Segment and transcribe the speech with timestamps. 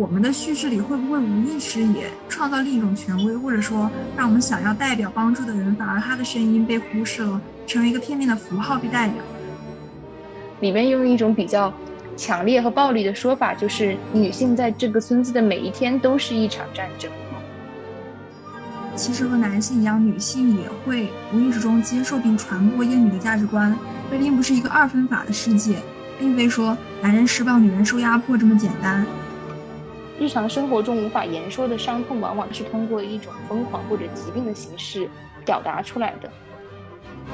[0.00, 9.16] 我们的叙事里会不会无意识也创造另一种权威，或者说让我们想要代表帮助的人，反而他的声音被忽视了，成为一个片面的符号被代表？
[10.60, 11.70] 里面用一种比较
[12.16, 17.10] 强烈和暴力的说法，就是女性在这个村子的每一天都是一场战争。
[18.96, 23.76] 其实和男性一样，女性也会无意识中接受并传播厌女的价值观，
[24.10, 25.76] 这并不是一个二分法的世界，
[26.18, 29.04] 并非说男人施暴、女人受压迫这么简单。
[30.20, 35.08] 日常生活中无法言说的伤痛，往往是通过一种疯狂或者疾病的形式
[35.46, 36.30] 表达出来的。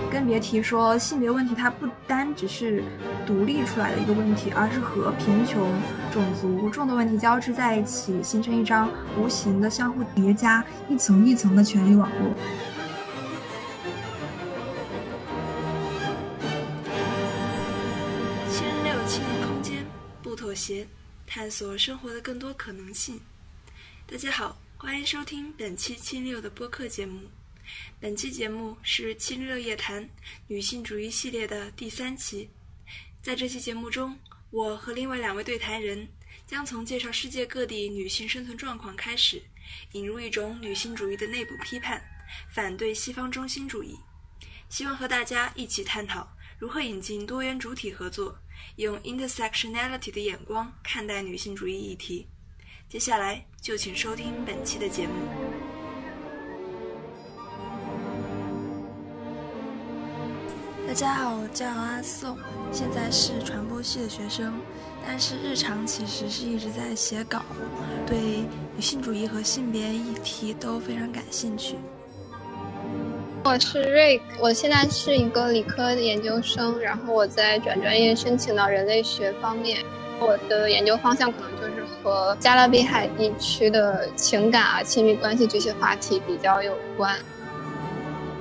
[0.08, 2.84] 更别提说性别问题，它不单只是
[3.26, 5.68] 独立出来的一个问题，而是和贫穷、
[6.12, 12.30] 种族众多问题交织在一起，形成一张无形的、相互叠加、一层一层的权力网络。
[18.48, 19.84] 七六青年空间，
[20.22, 20.86] 不妥协，
[21.36, 23.20] 探索生活的更多可能性。
[24.06, 27.28] 大家好，欢迎收听本期七六的播客节目。
[28.00, 30.02] 本期节目是《七六夜谈》
[30.46, 32.48] 女性主义系列的第三期。
[33.20, 34.18] 在这期节目中，
[34.50, 36.08] 我和另外两位对谈人
[36.46, 39.42] 将从介绍世界各地女性生存状况开始，
[39.92, 42.02] 引入一种女性主义的内部批判，
[42.48, 43.94] 反对西方中心主义。
[44.70, 48.38] 希望和大家一起探讨如何引进多元主体合作，
[48.76, 52.28] 用 intersectionality 的眼光看待女性主义议题。
[52.90, 55.14] 接下来就请收听本期的节目。
[60.86, 62.36] 大家好，我叫阿宋，
[62.70, 64.60] 现在是传播系的学生，
[65.06, 67.42] 但是日常其实是一直在写稿，
[68.06, 71.76] 对女性主义和性别议题都非常感兴趣。
[73.48, 79.78] 我是瑞，我现在是一个理科研究生，然后我在转专业申请到人类学方面，
[80.18, 87.16] 我的研究方向可能就是和加勒比海地区的情感啊、亲密关系这些话题比较有关。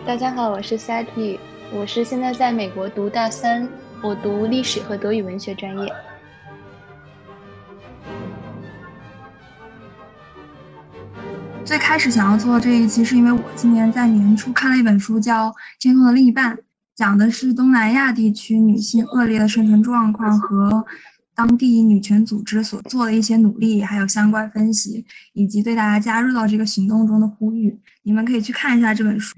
[0.08, 1.38] 大家好，我是 Sati。
[1.72, 3.70] 我是现在在美国读大三，
[4.02, 5.94] 我读历史和德语文学专业。
[11.66, 15.50] 最开始想要做这一期，是因为我今年在年初看了一本书，叫
[15.80, 16.56] 《天空的另一半》，
[16.96, 20.86] 讲的是东南亚地区女性恶劣的生存状况和
[21.34, 25.04] 当地女权组织所做的一些努力，还有相关分析，
[25.34, 27.76] 以及对大家加入到这个行动中的呼吁。
[28.04, 29.36] 你们可以去看一下这本书。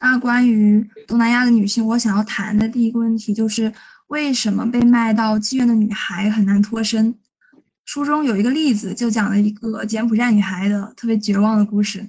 [0.00, 3.72] 那关于东南亚的女性，我想要谈的第一个问题就是，
[4.08, 7.14] 为什么被卖到妓院的女孩很难脱身？
[7.92, 12.08] 书中有一个例子，就讲了一个柬埔寨女孩的特别绝望的故事。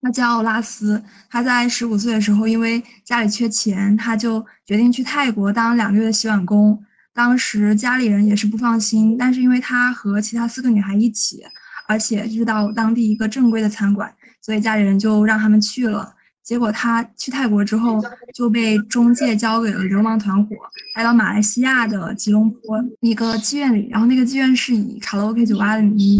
[0.00, 6.80] 她叫拉斯，她在十五岁的时候，因为家里缺钱，她就决定去泰国当两个月的洗碗工。
[7.12, 11.42] 当时家里人也是不放心，但是因为她和其他四个女孩一起，
[11.88, 16.14] 而且知道当地一个正规的餐馆，所以家里人就让他们去了。
[16.48, 20.56] 结果他去泰国之后就被中介交给了流氓团伙，
[20.94, 26.18] 带到马来西亚的吉隆坡一个妓院里，然后那个妓院是以卡拉 OK 酒吧的名义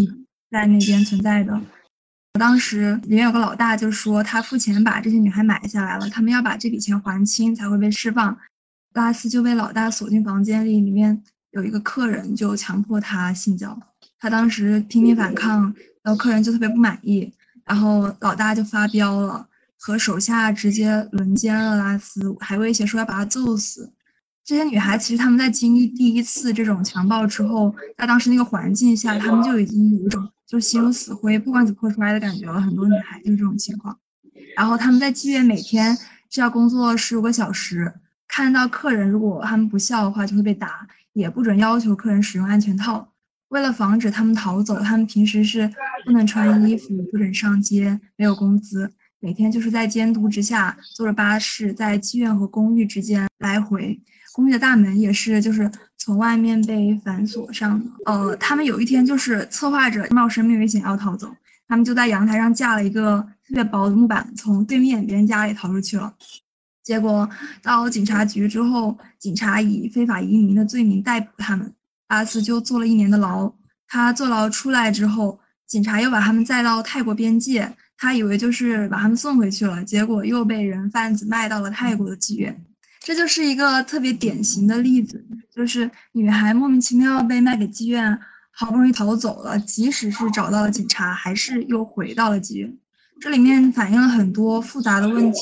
[0.50, 1.58] 在那边存在的。
[2.38, 8.36] 当时里面有个老大就说他付钱把这些女孩买下来了，他们要把这笔钱还清才会被释放。
[8.92, 11.22] 拉斯就被老大锁进房间里，里面
[11.52, 13.80] 有一个客人就强迫他性交，
[14.20, 17.32] 他当时拼命反抗，然后客人就特别不满意，
[17.64, 19.47] 然后老大就发飙了。
[19.78, 23.92] 和手下直接轮奸了拉斯，还威胁说要把他揍死。
[24.44, 32.60] 这些女孩其实她们在经历第一次这种强暴之后，在当时那个环境下，她们就已经有一种就心如死灰，不管怎么活出来的感觉了。
[32.60, 33.98] 很多女孩就是这种情况。
[34.56, 35.96] 然后她们在妓院每天
[36.30, 37.94] 是要工作十五个小时，
[38.26, 43.12] 看到客人如果他们不笑的话就会被打，也不准要求客人使用安全套。
[43.48, 45.70] 为了防止他们逃走，他们平时是
[46.04, 48.90] 不能穿衣服，不准上街，没有工资。
[49.20, 54.00] 每天就是在监督之下坐着巴士，在妓院和公寓之间来回。
[54.32, 57.90] 公寓的大门也是，就是从外面被反锁上的。
[58.06, 61.34] 呃，他们有一天就是策划着冒生命危险要逃走，
[61.66, 66.14] 他们就在阳台上架了一个特别薄的木板，从对面别人家里逃出去了。
[66.84, 67.28] 结果
[67.60, 71.74] 到警察局之后，警察以非法移民的罪名逮捕他们，
[72.06, 73.52] 阿斯就坐了一年的牢。
[73.88, 77.74] 他坐牢出来之后，警察又把他们载到泰国边界。
[77.98, 82.64] 他以为就是把他们送回去了，结果又被人贩子卖到了泰国的妓院。
[83.00, 85.24] 这就是一个特别典型的例子，
[85.54, 88.18] 就是女孩莫名其妙被卖给妓院，
[88.50, 92.76] 好不容易逃走了，即使是找到了警察，还是又回到了妓院。
[93.20, 95.40] 这里面反映了很多复杂的问题，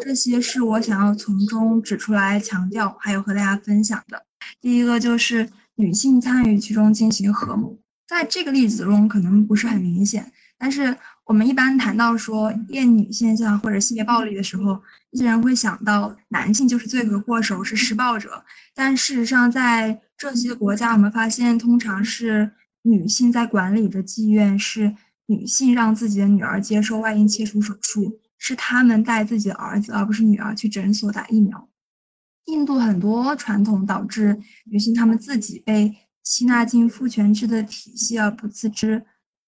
[0.00, 4.22] 这些是我想要从中指出来强调，还有和大家分享的。
[4.60, 7.78] 第一个就是女性参与其中进行合谋。
[8.06, 10.96] 在这个例子中可能不是很明显，但是
[11.26, 14.80] 我们一般谈到说厌女现象或者性别暴力的时候，
[15.10, 18.44] 一些人会想到男性就是罪魁祸首，是施暴者。
[18.76, 22.52] 但事实上，在这些国家，我们发现通常是
[22.82, 24.94] 女性在管理着妓院，是
[25.26, 31.68] 女性让自己的女儿接受外阴切除手术，是他们带自己的儿子而不是女儿去诊所打疫苗。
[32.44, 39.04] 印度很多传统导致女性她们自己被吸纳进父权制的体系而不自知。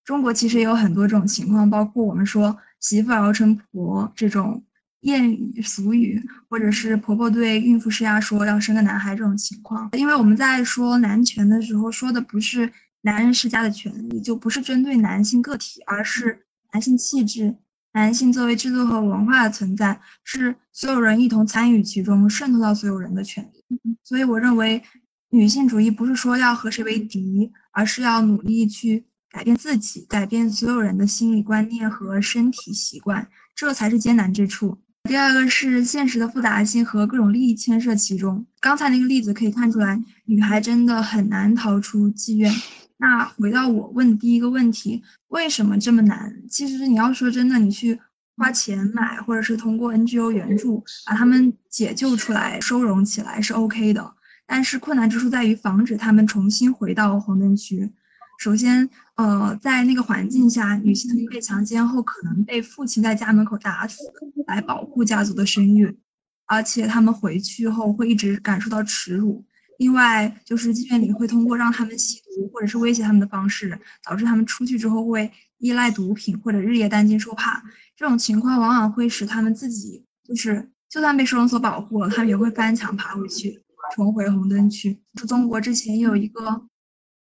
[0.08, 4.64] 中国其实也有很多这种情况，包括我们说媳妇熬成婆这种
[5.02, 6.18] 谚语俗语，
[6.48, 9.90] 或者是婆婆对孕妇施压说要生个男孩这种情况。
[9.92, 12.72] 因为我们在说男权的时候，说的不是
[13.02, 16.40] 男人施加的权利，就不是针对男性个体，而是
[16.72, 17.54] 男性气质。
[17.92, 23.78] 男性作为制度和文化的存在，是所有人一同参与其中、渗透到所有人的权利。
[24.02, 24.82] 所以，我认为
[25.28, 34.78] 女性主义不是说要和谁为敌，而是要努力去改变自己，改变所有人的心理观念和身体习惯，这才是艰难之处。
[35.04, 38.44] 第二个是现实的复杂性和各种利益牵涉其中。
[38.60, 42.52] 刚才那个例子可以看出来，女孩真的很难逃出妓院。
[42.98, 46.34] 那回到我问第一个问题，为什么这么难？
[46.50, 47.98] 其实你要说真的，你去
[48.36, 54.14] 花钱买，或者是通过 NGO 援助把他们解救出来、收容起来是 OK 的。
[54.46, 57.92] 但是困难之处在于防止他们重新回到红灯区。
[58.38, 63.98] 首先，呃，在那个环境下，女性被强奸后可能被父亲在家门口打死，
[64.46, 65.98] 来保护家族的声誉，
[66.46, 69.44] 而且他们回去后会一直感受到耻辱。
[69.78, 77.60] 另外，就是妓院里会通过让他们吸毒或者是威胁他们的方式，导致他们出去之后会依赖毒品或者日夜担惊受怕。
[77.96, 83.60] 这种情况往往会使他们自己，就是就算被收容所保护了，他们也会翻墙爬回去，
[83.96, 85.00] 重回红灯区。
[85.26, 86.62] 中国之前有一个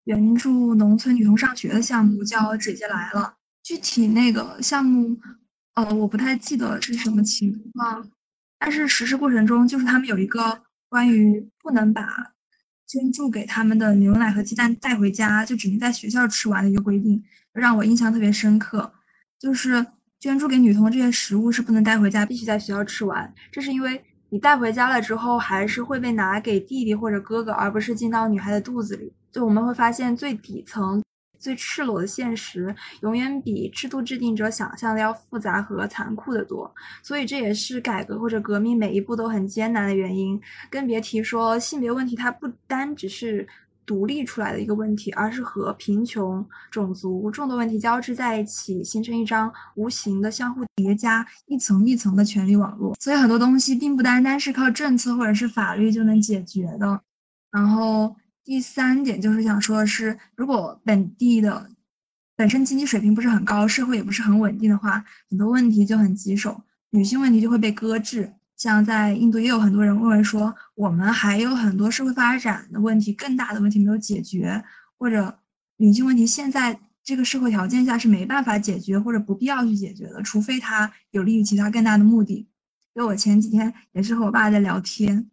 [0.06, 3.36] 援助农村女童上学的项目，叫“姐姐来了”。
[3.62, 5.20] 具体那个项目，
[5.76, 8.10] 呃，我不太记得是什么情况，
[8.58, 12.32] 但是实施过程中，就是他们有一个关于不能把。
[12.88, 18.94] 捐助给他们的牛奶和鸡蛋带回家，就只能在学校吃完的一个规定，让我印象特别深刻。
[19.40, 19.84] 就是
[20.20, 23.34] 捐助给女童这些食物是不能带回家，必须在学校吃完。
[23.52, 24.06] 这是因为
[24.36, 29.14] 你带回家了之后，还是会被拿给弟弟或者哥哥，而不是进到女孩的肚子里。
[29.32, 31.02] 就我们会发现最底层。
[31.40, 36.70] 最赤裸的现实，永远比制度制定者想象的要复杂和残酷的多。
[37.02, 40.42] 所以这也是改革或者革命每一步都很艰难的原因。
[40.70, 43.48] 更别提说性别问题，它不单只是
[43.86, 52.96] 独立出来的一个问题，而是和贫穷、种族众多问题交织在一起，形成一张无形的、相互叠加、一层一层的权力网络。
[53.00, 57.02] 所以很多东西并不单单是靠政策或者是法律就能解决的。
[57.52, 58.16] 然后。
[58.48, 61.68] 第三点就是想说的是，如果本地的
[62.36, 66.62] 本身经济水平不是很高，社会也不是很稳定的话，很多问题就很棘手，
[66.92, 68.32] 女性问题就会被搁置。
[68.58, 74.64] 像在印度，也有很多人认为说，我们还有很多社会发展的问题、更大的问题没有解决，
[74.98, 75.40] 或者
[75.78, 82.48] 女性问题现在这个社会条件下是没办法解决或者不必要去解决的，除非它有利于其他更大的目的。
[82.94, 85.30] 因为我前几天也是和我爸在聊天。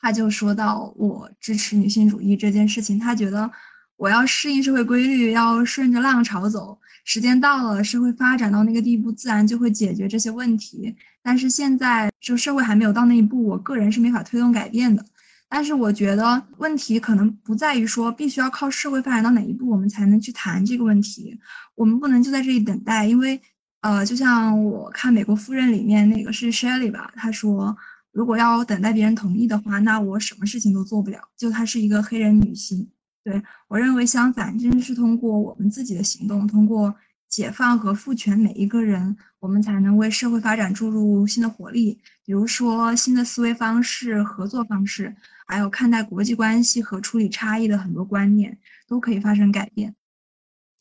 [0.00, 3.50] 他就说到我支持女性主义这件事情，他觉得
[3.96, 10.94] 我要适应社会规律，要顺着浪潮走，时间到了，社会发展到那个地步，自然就会解决这些问题。
[11.22, 15.04] 但是现在就社会还没有到那一步，我个人是没法推动改变的。
[15.48, 21.38] 但是我觉得问题可能不在于说必须要靠社会发展到哪一步我们才能去谈这个问题，
[21.76, 23.40] 我们不能就在这里等待，因为
[23.80, 27.76] 呃，就像我看《美国夫人》里面那个是 Shelley 吧，他说。
[28.12, 31.18] 如果要等待别人同意的话，那我什么事情都做不了。
[31.36, 32.88] 就她是一个黑人女性，
[33.24, 36.94] 对我认为相反，正是通过我们自己的行动，通过
[37.28, 41.98] 解放和赋权每一个人，我们才能为社会发展注入新的活力。
[42.24, 45.16] 比如说新的思维方式、合作方式，
[45.46, 49.94] 还有看待国际关系和处理差异的很多观念，都可以发生改变。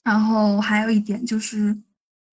[0.04, 1.82] 然后还有一点就是，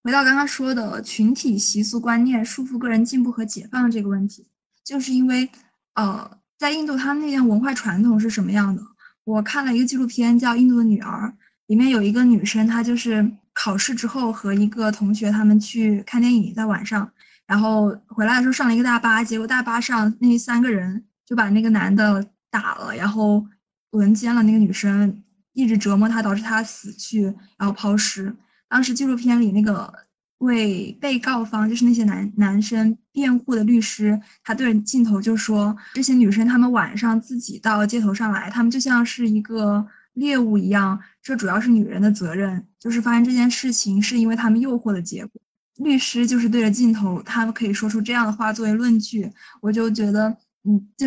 [0.02, 4.48] 回到刚刚说的群体习俗观念束缚个人进步和解放这个问题。
[4.82, 5.48] 就是因为，
[5.94, 8.82] 呃，在印度，他们那边文化传统是什么样的？
[9.24, 11.28] 我看了一个纪录片，叫《印度的女儿》，
[11.66, 17.10] 里面有一个女生，她就是考试之后和一个同学他们去看电影，在晚上，
[17.46, 23.46] 然后回来的时候上了一个大巴，结果大巴上那三个人就把那个男的打了，然后
[23.92, 25.22] 轮奸了那个女生，
[25.52, 27.24] 一直折磨她，导致她死去，
[27.56, 28.34] 然后抛尸。
[28.68, 30.09] 当时纪录片里那个。
[30.40, 42.66] 为被告方，就是那些男男生辩护的律师，他对着镜头就说：“这些女生，她们晚上自己到街头上来，她们就像是一个猎物一样，这主要是女人的责任。
[42.78, 45.40] 就是发生这件事情是因为他们诱惑的结果。
[45.76, 49.30] 律师就是对着镜头，他们可以说出这样的话作为论据，
[49.60, 51.06] 我就觉得，嗯，就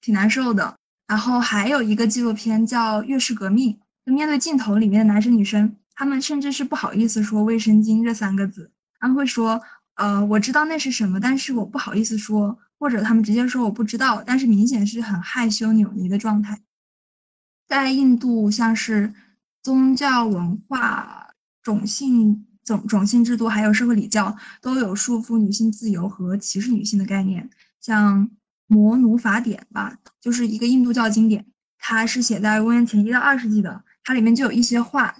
[0.00, 0.74] 挺难受的。
[1.06, 3.72] 然后还有一个纪录片叫《月式革命》，
[4.04, 8.70] 就面对镜头里面的男生女生，他们甚至是不好意思说“卫生巾”这三个字，
[9.04, 9.60] 他们会说
[9.96, 16.60] ：“呃，我知道那是什么，但是我不好意思说。”或者他们直接说我不知道，但是明显是很害羞扭捏的状态。
[17.66, 19.14] 在印度，像是
[19.62, 21.28] 宗教文化、
[21.62, 27.48] 种姓种种姓制度，还有社会礼教，都有束缚女性自由和歧视女性的概念。
[27.80, 28.26] 像
[28.66, 31.46] 《摩奴法典》吧，就是一个印度教经典，
[31.78, 35.14] 它是写在公元前一到二世纪的，它里面就有一些话。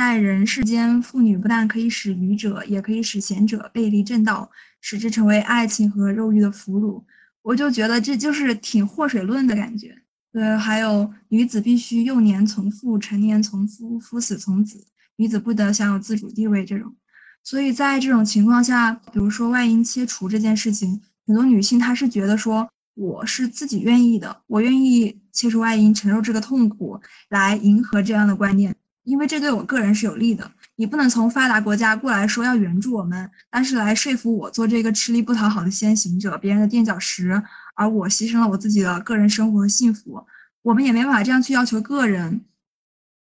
[0.00, 7.04] 在人世间，妇女不但可以使愚者，也可以使贤者背离正道，使之成为爱情和肉欲的俘虏。
[7.42, 9.94] 我就觉得这就是挺祸水论的感觉。
[10.32, 16.96] 对，还有女子必须幼年从父，成年从夫，夫死从子，女子不得享有自主地位这种。
[17.44, 28.74] 所以在这种情况下，比如说外阴切除这件事情，很多女性她是觉得说我是自己愿意的，我愿意切除外阴，承受这个痛苦，来迎合这样的观念。
[29.04, 37.42] 因为这对我个人是有利的，你不能从发达国家过来说要援助我们，但是来说服我做这个吃力不讨好的先行者，别人的垫脚石，
[37.74, 40.24] 而我牺牲了我自己的个人生活和幸福，
[40.62, 42.42] 我们也没办法这样去要求个人。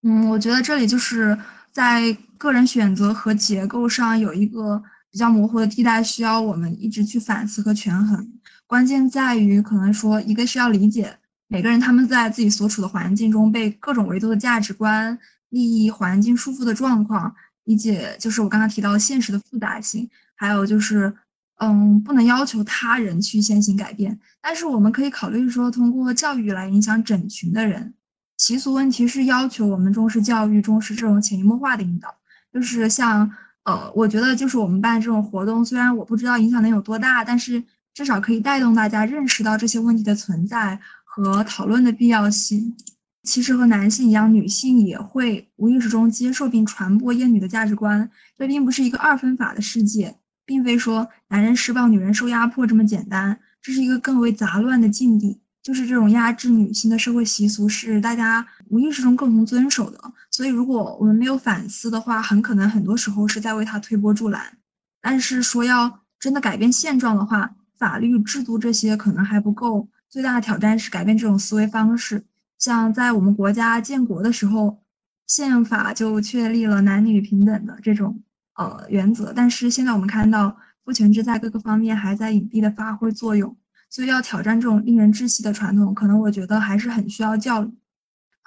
[0.04, 1.38] 嗯，我觉得这里就是
[1.72, 8.32] 在个人选择和结构上有一个比较模糊的地带，需要我们一直去反思和权衡。
[8.68, 15.18] 关键在于，可能说一个是要理解每个人他们在自己所处的环境中被各种维度的价值观。
[15.54, 21.14] 利益环境束缚的状况，理解就是我刚刚提到现实的复杂性，还有就是，
[21.60, 27.94] 嗯，不能要求他人去先行改变，但是我们可以考虑说，通过教育来影响整群的人。
[28.38, 32.14] 习俗问题是要求我们重视教育，重视这种潜移默化的引导。
[32.52, 33.30] 就是像，
[33.64, 42.76] 呃，我觉得就是我们办这种活动，虽然我不知道影响能有多大，但是至少可以带动大家认识到这些问题的存在和讨论的必要性。
[43.24, 48.10] 其实和男性一样，女性也会无意识中接受并传播厌女的价值观。
[48.38, 50.16] 这并不是一个二分法的世界，
[50.46, 53.40] 并非说男人施暴、女人受压迫这么简单。
[53.62, 55.40] 这是一个更为杂乱的境地。
[55.62, 59.98] 就是这种压制女性的社会习俗是大家无意识中共同遵守的。
[60.30, 64.58] 所以，如果我们没有反思的话，很可能很多时候是在为他推波助澜。
[65.02, 69.88] 但是说要真的改变现状的话，法律制度这些可能还不够。
[70.10, 72.26] 最大的挑战是改变这种思维方式。
[72.64, 74.82] 像在我们国家建国的时候，
[75.28, 78.24] 宪法就确立了男女平等的这种
[78.56, 80.56] 呃原则，但是现在我们看到
[80.86, 83.58] 父权制在各个方面还在隐蔽的发挥作用，
[83.90, 87.70] 所以要挑战这种令人窒息的传统，可能我觉得还是很需要教育。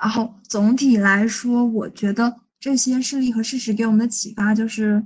[0.00, 5.04] 然后总体来说，我觉得这些事例和事实给我们的启发就是，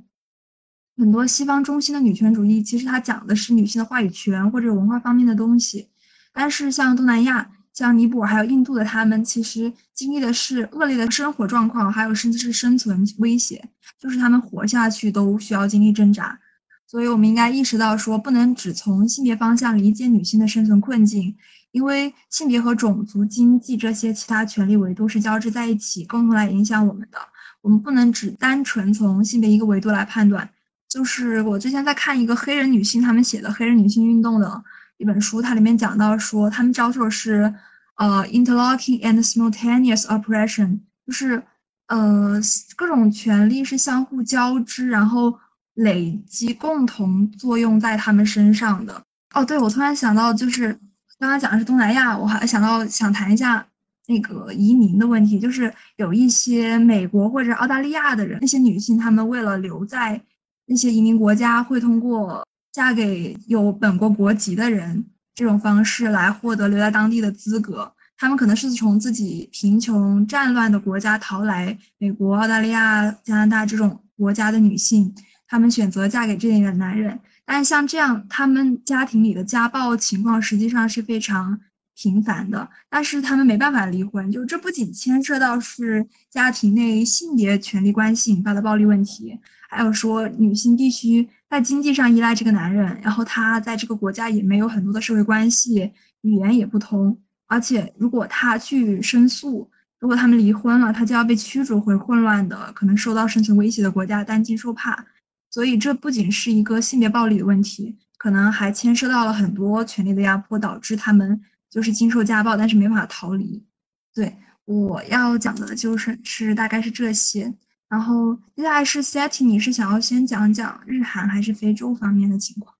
[0.96, 5.88] 很多西方中心的女权主义其实它讲的是女性的话语权或者文化方面的东西，
[6.32, 7.50] 但是像东南亚。
[7.80, 16.38] 像尼泊尔还有印度的，他们其实经历的是恶劣的生活状况，还有甚至是生存威胁，就是他们活下去都需要经历挣扎。
[16.86, 21.34] 所以，我们应该意识到，说不能只从性别方向理解女性的生存困境，
[21.70, 27.18] 因为性别和种族、经济这些其他权利维度是交织在一起，共同来影响我们的。
[27.62, 30.50] 我们不能只单纯从性别一个维度来判断。
[30.86, 34.62] 就是我之前在看一个黑人女性他们写的黑人女性运动的。
[34.98, 37.54] 一本书，它里面讲到说，他们遭受的是，
[38.00, 41.42] 呃，interlocking and simultaneous oppression，就是，
[41.88, 42.40] 呃，
[42.74, 45.38] 各种权利是相互交织，然后
[45.74, 49.02] 累积共同作用在他们身上的。
[49.34, 50.72] 哦，对，我突然想到，就是
[51.18, 53.66] 刚刚讲的是东南亚，我还想到想谈一下
[54.06, 60.18] 那个移民的问题，就是有一些美国或者澳大利亚的人，那些女性，她们为了留在
[60.64, 62.42] 那些移民国家，会通过。
[62.72, 65.04] 嫁给有本国国籍的人，
[65.40, 67.90] 这种方式来获得留在当地的资格。
[68.18, 75.14] 他们可能是从自己贫穷战乱的国家逃来美国、澳大利亚、加拿大这种国家的女性，
[75.48, 77.18] 她们选择嫁给这里的男人。
[77.46, 81.58] 但像这样，他们家庭里的家暴情况实际上是非常
[81.96, 82.68] 频繁的。
[82.90, 89.38] 但是他们没办法离婚，就这不仅牵涉到是家庭内性别权利关系引发的暴力问题，
[89.70, 91.26] 还有说女性必须。
[91.50, 105.04] 在经济上依赖这个男人，然后他在这个国家也没有很多的社会关系，语言也不通，而且如果他去申诉，如果他们离婚了，他就要被驱逐回混乱的、可能受到生存威胁的国家担惊受怕。
[105.50, 113.66] 所以这不仅是一个性别暴力的问题，可能还牵涉到了很多权力的压迫，导致他们就是经受家暴，但是没法逃离。
[114.14, 114.36] 对。
[114.66, 117.52] 我要讲的就是是大概是这些。
[117.90, 122.72] 然后接下来是 Setty，你是想要先讲讲日韩还是非洲方面的情况？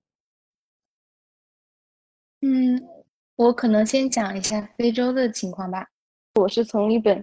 [2.43, 2.81] 嗯，
[3.35, 5.85] 我可能先讲一下非洲的情况吧。
[6.35, 7.21] 我是从一本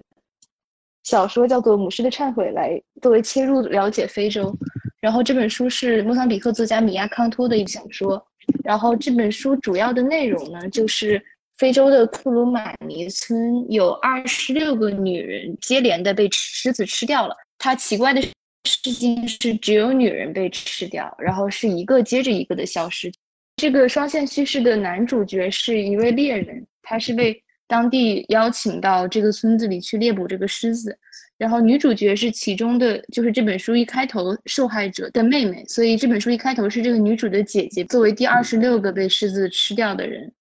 [1.03, 4.55] 小说叫做《母狮的忏悔》来作为切入了解非洲。
[5.01, 8.23] 然后这本书是莫桑比克作家米亚康托的一个小说。
[8.63, 11.19] 然后这本书主要的内容呢，就是
[11.57, 17.35] 非洲的库鲁马尼村有二十六个女人接连的被狮子吃掉了。
[17.59, 23.11] 它奇怪的事情是，只有女人被吃掉，然后是一个接着一个的消失。
[23.57, 30.97] 这个双线叙事的男主角是一位猎人，他是被当地邀请到这个村子里去猎捕这个狮子。
[31.37, 35.63] 然后女主角是其中的，就是这本书一开头受害者的妹妹。
[35.67, 40.31] 所以这本书一开头是这个女主的姐姐作为第二十六个被狮子吃掉的人。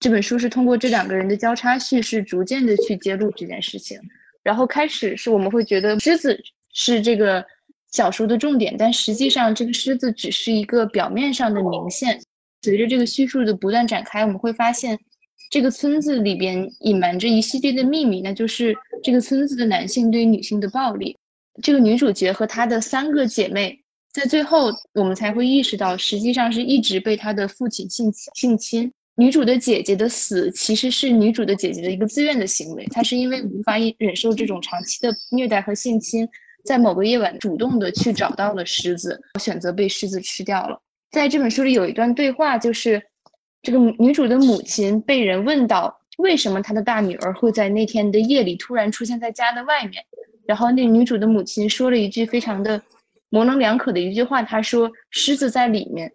[0.00, 3.98] 这本书是通过这两个人的交叉叙事，逐渐的去揭露这件事情。
[4.48, 7.44] 然后开始是我们会觉得狮子是这个
[7.92, 12.18] 小说的重点，但实际上这个狮子只是一个表面上的明线。
[12.62, 14.98] 随着这个叙述的不断展开，我们会发现
[15.50, 21.14] 这个村子里边隐瞒着一系列的秘密，那就是这个村子的男性对于女性的暴力。
[21.62, 23.78] 这个女主角和她的三个姐妹，
[24.14, 28.90] 在最后我们才会意识到，实际上是一直被她的父亲性性侵。
[29.20, 36.28] 女主的姐姐的死其实是女主的姐姐的一个自愿的行为，她是因为无法忍受这种长期的虐待和性侵，
[36.64, 40.80] 在某个夜晚主动的去找到了狮子，选择被狮子吃掉了。
[41.10, 43.02] 在这本书里有一段对话，就是
[43.60, 50.00] 这个女主的母亲被人问到为什么她的大女儿会在那天的夜里突然出现在家的外面，
[50.46, 52.80] 然后那女主的母亲说了一句非常的
[53.30, 56.12] 模棱两可的一句话，她说狮子在里面。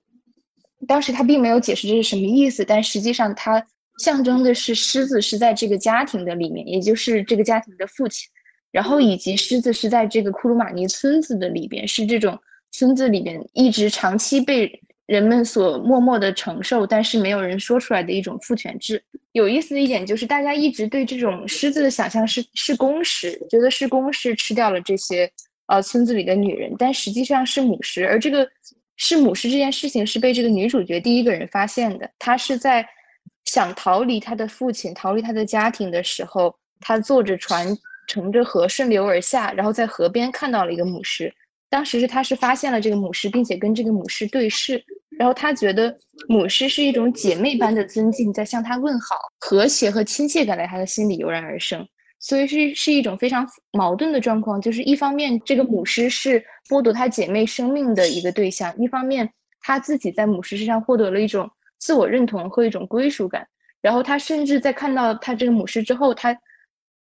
[0.88, 3.66] 当时他并没有解释这是什么意思，但实际上它
[4.00, 8.28] 象征的是狮子是在这个家庭的里面，也就是这个家庭的父亲，
[8.72, 12.38] 然后以及狮子是在这个库鲁马尼村子的里边，是这种
[12.72, 19.04] 村子里边一直长期被人们所默默的承受，但是没有人说出来的一种父权制。
[19.34, 25.32] 有意思的一点就是，大家一直对这种狮子的想象是是公狮，觉得是公狮吃掉了这些
[25.68, 28.50] 呃村子里的女人，但实际上是母狮，而这个。
[28.96, 32.10] 是母狮这件事情是被这个女主角第一个人发现的。
[32.20, 32.88] 她是在
[33.46, 37.76] 想逃离她的父亲、逃离她的家庭的时候，她坐着船
[38.08, 41.34] 乘着河顺流而下，然后在河边看到了一个母狮。
[41.70, 44.84] 当时是她是发现了这个母狮，并且跟这个母狮对视，
[45.18, 51.88] 然后她觉得母狮是一种姐妹般的尊敬，在向她问好，和谐和亲切感在她的心里油然而生。
[52.24, 63.46] 所以是是一种非常矛盾的状况，就是一方面这个母狮是剥夺她姐妹生命的一个对象，一方面她自己在母狮身上获得了一种自我认同和一种归属感。
[63.82, 66.34] 然后她甚至在看到她这个母狮之后，她，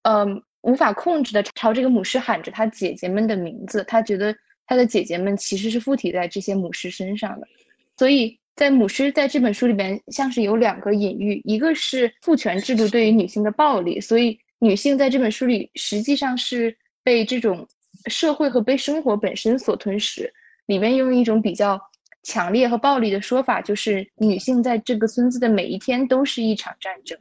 [0.02, 3.84] 嗯，无法控制的朝这个母狮喊着她姐姐们的名字。
[3.84, 7.48] 她觉得她的姐姐们其实是附体在这些母狮身上的。
[7.96, 14.36] 所以在母狮在这本书里边，像是有两个隐喻，一个是父权制度对于女性的暴力，所以。
[14.64, 17.68] 女性在这本书里实际上是被这种
[18.06, 20.32] 社会和被生活本身所吞噬。
[20.68, 21.82] 里面用一种比较
[22.24, 27.18] 强烈和暴力的说法，就是女性在这个村子的每一天都是一场战争。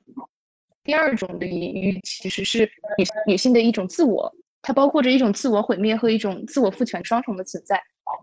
[0.84, 7.82] 第二种的隐喻其实是女女性的一种自我，它包括着一种自我毁灭和一种自我赋权双重的存在。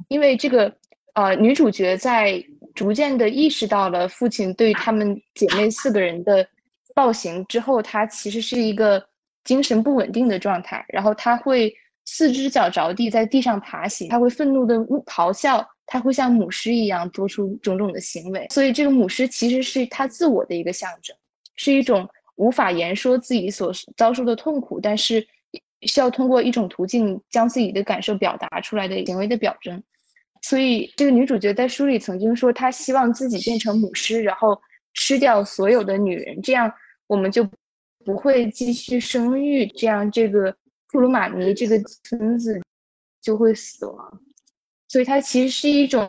[0.09, 0.71] 因为这个
[1.15, 2.41] 呃女主角在
[2.75, 6.47] 逐渐的意识到了父亲对他们姐妹四个人的。
[6.97, 9.07] 暴行之后，他其实是一个
[9.43, 11.71] 精神不稳定的状态，然后他会
[12.05, 18.47] 四只脚着地在地上爬行，他会愤怒的咆哮，他会像母狮一样做出种种的行为。
[18.49, 21.15] 所以，这个母狮其实是他自我的一个象征，
[21.55, 25.23] 是一种无法言说自己所遭受的痛苦，但是
[25.81, 29.83] 需要通过一种途径将自己的感受表达出来的行为的表征。
[30.41, 34.59] 所以，这个女主角在书里曾经说，她希望自己变成母狮，然后
[34.95, 36.73] 吃掉所有的女人，这样。
[37.07, 37.49] 我们就
[38.05, 40.55] 不会继续生育，这样这个
[40.91, 42.61] 库鲁马尼这个村子
[43.21, 44.21] 就会死亡。
[44.87, 46.05] 所以它其实是一种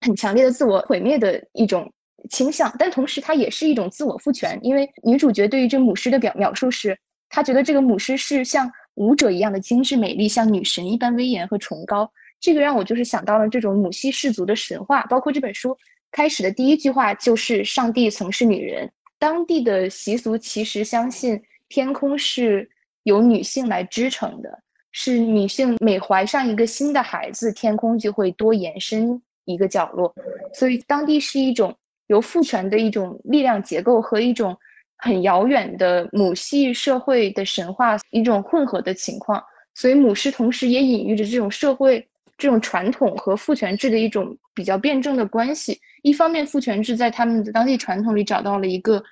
[0.00, 1.92] 很强烈的自我毁灭的一种
[2.30, 4.58] 倾向，但同时它也是一种自我赋权。
[4.62, 6.98] 因为女主角对于这母狮的表描述是，
[7.28, 12.10] 她觉得这个母狮是像舞者一样的精致美丽，像女神一般威严和崇高。
[12.40, 15.76] 这个让我就是想到了这种母系氏族的神话，包括这本书
[16.10, 18.90] 开始的第一句话就是“上帝曾是女人”。
[19.24, 22.68] 当地的习俗其实相信天空是
[23.04, 24.58] 由女性来支撑的，
[24.92, 30.14] 是女性每怀上一个新的孩子，天空就会多延伸一个角落。
[30.52, 31.74] 所以当地是一种
[32.08, 34.54] 由父权的一种力量结构和一种
[34.98, 39.42] 很遥远的母系社会的神话一种混合的情况，
[39.74, 42.06] 所以母狮同时也隐喻着这种社会
[42.36, 45.80] 这种传统和父权制的一种比较辩证的关系。
[46.02, 49.02] 一方面，父权制在他们的当地传统里找到了一个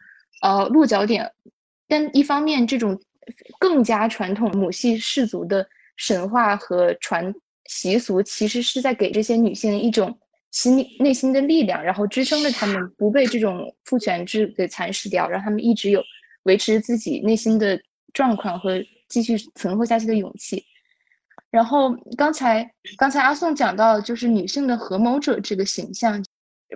[0.42, 1.32] 呃落脚点，
[1.88, 3.00] 但一方面，这种
[3.58, 10.16] 更加传统母系氏族的神话和传习俗，其实是在给这些女性一种。
[10.52, 16.02] 心内心的力量，然后支撑着她们不被这种父权制给蚕食掉，让她们一直有
[16.42, 17.80] 维持自己内心的
[18.12, 18.78] 状况和
[19.08, 20.62] 继续存活下去的勇气。
[21.50, 26.22] 然后刚才刚才阿宋讲到，就是女性的合谋者这个形象，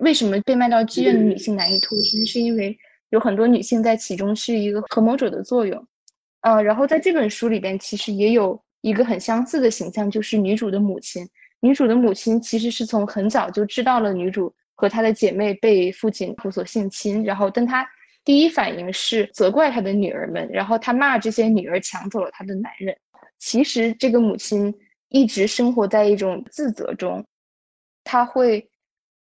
[0.01, 2.25] 为什么被卖到妓院的女性难以脱身？
[2.25, 2.75] 是因为
[3.09, 5.87] 有很多女性在其中是一个合谋者的作用。
[6.41, 11.27] 呃，然后在这本书里边，其实也有一个很相似的形象，就是女主的母亲。
[11.59, 17.85] 女主的母亲其实是从很早就知道了女主和她的姐妹被父亲所性侵，然后，但她
[18.23, 22.95] 第一反应是责怪她的女儿们，然后她骂这些女儿抢走了她的男人。
[23.39, 24.73] 其实这个母亲
[25.09, 27.25] 一直生活在一种自责中，
[28.03, 28.69] 她会，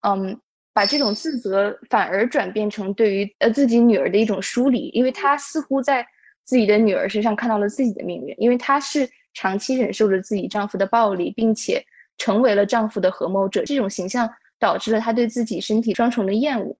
[0.01, 0.39] 嗯，
[0.73, 6.05] 把这种自责反而转变成对于呃自己女儿的一种疏离，因为她似乎在
[6.43, 11.83] 自己的女儿身上看到了自己的命运，因为她是长期忍受着自己丈夫的暴力，并且。
[12.19, 16.77] 成为了丈夫的合谋者，这种形象导致了她对自己身体双重的厌恶。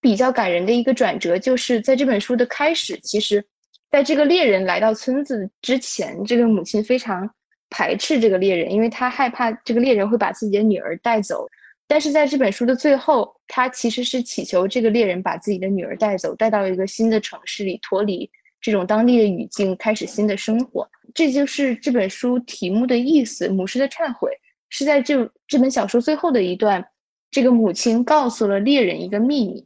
[0.00, 3.42] 比较感人的一个转折，就是在这本书的开始，其实，
[3.88, 7.30] 在这个猎人来到村子之前，这个母亲非常
[7.70, 11.46] 排斥这个猎人，因为她害怕这个猎人会把自己的女儿带走。
[11.94, 18.28] 但是在这本书的最后，他其实是祈求这个猎人把自己的女儿带走，带到一个新的城市里，脱离
[18.60, 20.90] 这种当地的语境，开始新的生活。
[21.14, 24.28] 这就是这本书题目的意思：母狮的忏悔。
[24.70, 26.84] 是在这这本小说最后的一段，
[27.30, 29.64] 这个母亲告诉了猎人一个秘密。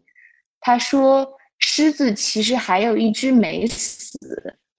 [0.61, 1.27] 她说
[1.59, 4.19] ：“狮子其实还有一只没死，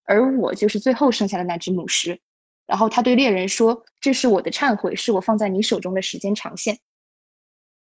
[0.05, 2.19] 而我就是最后剩下的那只母狮。”
[2.67, 6.77] 然后他对猎人说：“这是我的忏悔，是我放在你手中的时间长线。”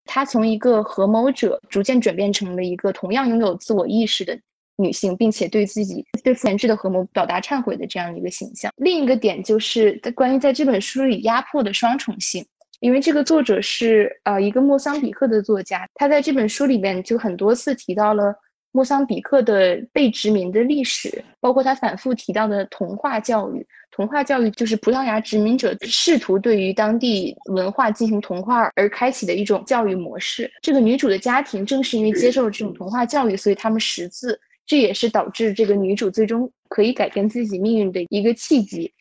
[0.06, 4.40] 她从一个合谋者逐渐转变成了一个同样拥有自我意识的。
[4.78, 8.74] 女性，并且对自己对父权制的合谋表达忏悔的这样一个形象。
[8.78, 12.44] 另一个点就是关于在这本书里压迫的双重性，
[12.80, 18.34] 因为这个作者是呃一个莫桑比克的作家，他在这本书里面就很多次提到了
[18.74, 23.66] 莫桑比克的被殖民的历史，包括他反复提到的童话教育。
[23.92, 30.52] 童话教育就是葡萄牙殖民者试图对于当地文化进行同化而开启的一种教育模式。
[30.64, 34.40] 这个女主的家庭正是因为接受了这种童话教育，所以他们识字。
[34.66, 38.92] 这也是导致这个女主最终可以改变自己命运的一个契机。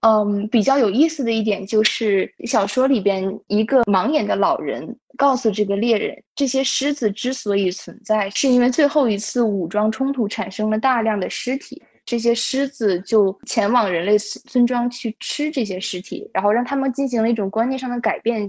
[0.00, 18.48] 嗯，比较有意思的一点就是，小说里边一个盲眼的老人告诉这个猎人，这些狮子之所以存在，是因为最后一次武装冲突产生了大量的尸体，这些狮子就前往人类村庄去吃这些尸体，然后让他们进行了一种观念上的改变，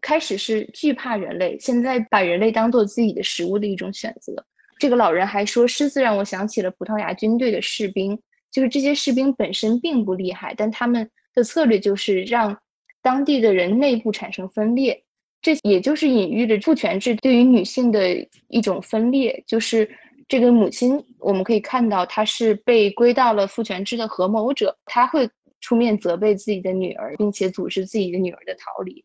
[0.00, 4.32] 开始是惧怕人类，现在把人类当做自己的食物的一种选择。
[4.78, 8.16] 这个老人还说，狮子让我想起了葡萄牙军队的士兵，
[8.54, 12.56] 就是这些士兵本身并不厉害，但他们的策略就是让
[13.02, 15.02] 当地的人内部产生分裂，
[15.42, 19.42] 这也就是隐喻着父权制对于女性的一种分裂。
[19.44, 19.90] 就是
[20.28, 25.28] 这个母亲，我们可以看到她是被归到了父权制的合谋者，她会
[25.60, 29.04] 出面责备自己的女儿，并且组织自己的女儿的逃离。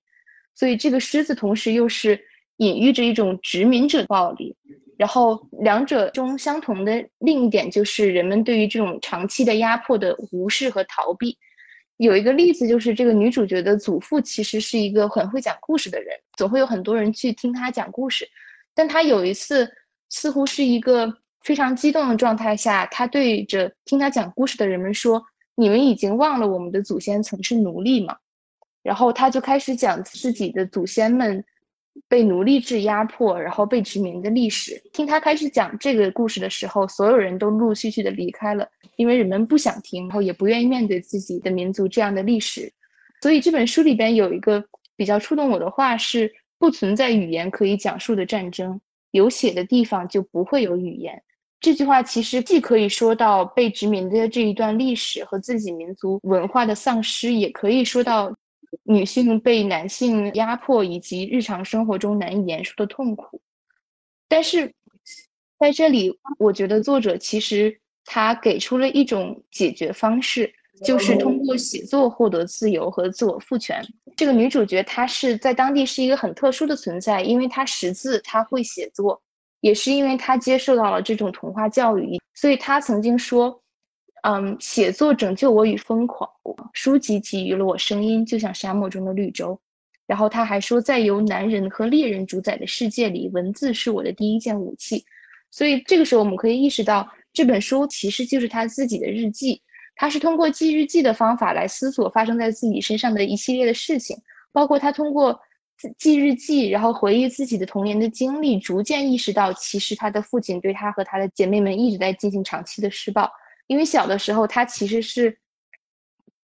[0.53, 2.19] 所以这个狮子同时又是
[2.57, 4.55] 隐喻着一种殖民者暴力。
[4.99, 11.37] 然后两者中相同的另一点就是人们对于这种长期的压迫的无视和逃避。
[11.95, 18.27] 有一个例子就是这个女主角的祖父其实是一个很会讲故事的人，总会有很多人去听他讲故事。
[18.75, 19.71] 但他有一次
[20.09, 21.09] 似乎是一个
[21.45, 25.23] 非常激动的状态下，他对着听他讲故事的人们说
[25.55, 28.17] ：“你们已经忘了我们的祖先曾是奴隶吗？”
[28.83, 31.41] 然后他就开始讲自己的祖先们。
[32.07, 34.81] 被奴隶制压迫，然后被殖民的历史。
[34.93, 42.71] 听他开始讲这个故事的时候，所有人都陆陆续续的离开了，因为人们不想听，然后也不愿意面对自己的民族这样的历史。
[43.21, 44.63] 所以这本书里边有一个
[44.95, 48.79] 比较触动我的话是：不存在语言可以讲述的战争，
[49.11, 51.21] 有血的地方就不会有语言。
[51.59, 58.33] 这句话其实既可以说到被殖民的这一段历史和自己民族文化的丧失，也可以说到。
[58.83, 63.41] 女性被男性压迫，以及日常生活中难以言说的痛苦，
[64.27, 64.73] 但是
[65.59, 70.51] 在这里，我觉得作者其实他给出了一种解决方式，
[70.85, 73.83] 就是通过写作获得自由和自我赋权。
[74.15, 79.21] 这个女主角她是在当地是一个很特殊的存在，因为她识字，她会写作，
[79.61, 83.61] 也是因为她接受到了这种童话教育，所以她曾经说
[84.23, 86.29] ：“嗯，写作拯救我与疯狂，
[86.73, 89.59] 书籍给予了我声音，就像沙漠中的绿洲。”
[90.05, 95.05] 然后他还说，在由男人和猎人主宰的世界里，文字是我的第一件武器。
[95.51, 99.61] 所以这个时候，我们可以意识到，这本书其实就是他自己的日记。
[99.95, 104.17] 他是通过记日记的方法来思索发生在自己身上的一系列的事情，
[104.51, 105.39] 包括他通过
[105.97, 113.29] 记日记，然后回忆自己的童年的经历，逐渐意识到，其实他的父亲对他和他的姐妹们一直在进行长期的施暴。
[113.69, 115.37] 因为小的时候，他其实是。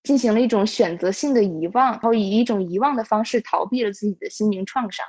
[0.05, 5.05] 进行了一种选择性的遗忘，然后以一种遗忘的方式逃避了自己的心灵创伤，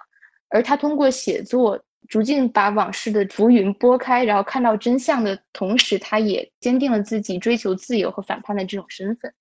[0.49, 9.33] 而他通过写作逐渐把往事的浮云拨开，然后看到真相的同时，他也坚定了自己追求自由和反叛的这种身份。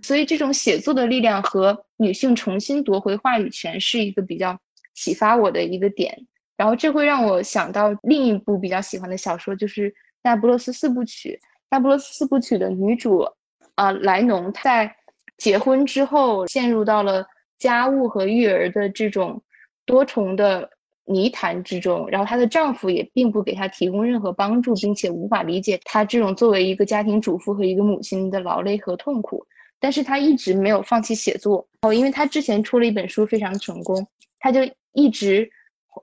[0.00, 4.58] 所以，这种写作的力量和女性重新夺回话语权是一个比较
[4.94, 6.26] 启发我的一个点。
[6.56, 9.90] 然后，这会让我想到另一部比较喜欢的小说，就是
[10.22, 11.38] 《那不勒斯四部曲》。
[11.74, 13.26] 《那不勒斯四部曲》的女主。
[13.74, 14.94] 啊，莱农在
[15.36, 17.26] 结婚之后陷入到了
[17.58, 19.42] 家务和育儿的这种
[19.84, 20.70] 多重的
[21.06, 29.44] 泥潭之中，然后她的丈夫也并不给她提供任何帮助，并且无法理解她这种作为一个家庭主妇和一个母亲的劳累和痛苦。
[29.80, 34.06] 但是她一直没有放弃写作哦，因为她之前出了一本书非常成功，
[34.38, 34.60] 她就
[34.92, 35.50] 一直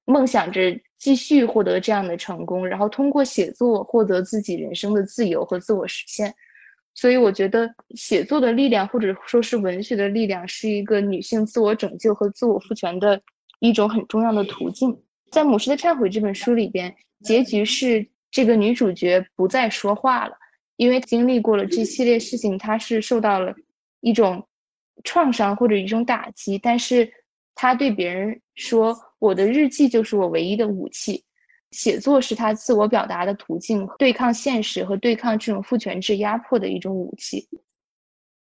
[0.03, 6.31] 梦想着继续获得这样的成功，然后通过写作获得自己人生的自由和自我实现。
[6.93, 13.19] 所以我觉得写作的力量，或者说是文学的力量，是一个女性自我拯救和自我赋权的
[13.61, 14.95] 一种很重要的途径。
[15.31, 20.35] 在《母狮的忏悔》这本书里边，结局是这个女主角不再说话了，
[20.75, 23.55] 因为经历过了这系列事情，她是受到了
[24.01, 24.45] 一种
[25.03, 27.11] 创伤或者一种打击，但是
[27.55, 31.23] 她对别人说：“我的日记就是我唯一的武器。”
[31.71, 37.47] 写作是他自我表达的途径，对抗现实和对抗这种父权制压迫的一种武器。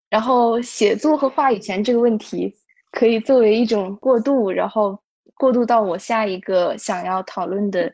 [0.09, 2.51] 然后，写作和话语权这个问题
[2.91, 4.99] 可以作为一种过渡，然后
[5.35, 7.93] 过渡到我下一个想要讨论的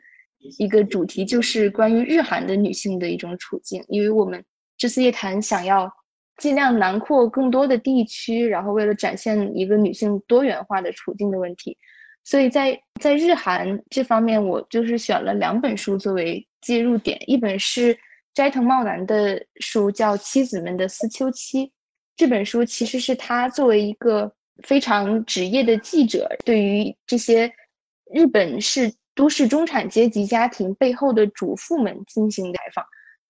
[0.57, 3.83] 一个主题，就是关于日韩的女性的一种处境。
[3.89, 4.41] 因为我们
[4.77, 5.91] 这次夜谈想要
[6.37, 11.77] 尽量囊括更多的地区，然后为了展现一个女性多元化的处境的问题。
[12.25, 17.95] 所以在在日韩这方面，我就是选了两本书作为介入点，一本是
[18.33, 21.67] 斋藤茂男的书，叫《妻子们的思秋期》。
[22.17, 24.33] 这本书其实是他作为一个
[24.63, 27.53] 非常职业的记者，对于这些
[28.11, 32.83] 日本是都市中产阶级家庭背后的主妇们进行采访。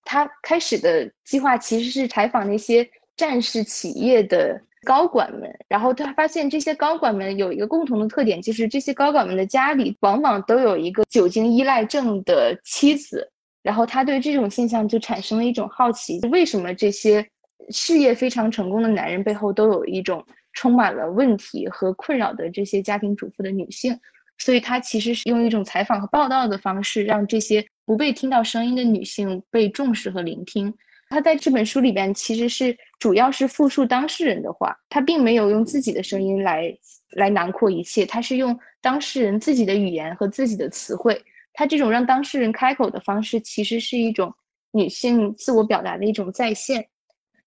[0.04, 4.58] 他开始的计划其实是采访那些战士企业的。
[4.86, 13.28] 高管们，然后他发现这些高管们有一个共同的特点，就是这些高管们的家里往往都有一个酒精依赖症的妻子。
[13.64, 17.28] 然后他对这种现象就产生了一种好奇：为什么这些
[17.70, 23.98] 事业非常成功的男人背后都有一种充满了问题和困扰的这些家庭主妇的女性？
[24.38, 30.72] 所以他其实是用一种采访和报道的方式，让这些不被听到声音的女性被重视和聆听。
[31.08, 36.76] 他在这本书里边其实是主要是复述当事人的话，他并没有用自己的声音来
[37.10, 41.24] 来囊括一切，他是用当事人自己的语言和自己的词汇。
[41.52, 44.34] 他这种让当事人开口的方式，其实是一种
[44.72, 46.86] 女性自我表达的一种再现。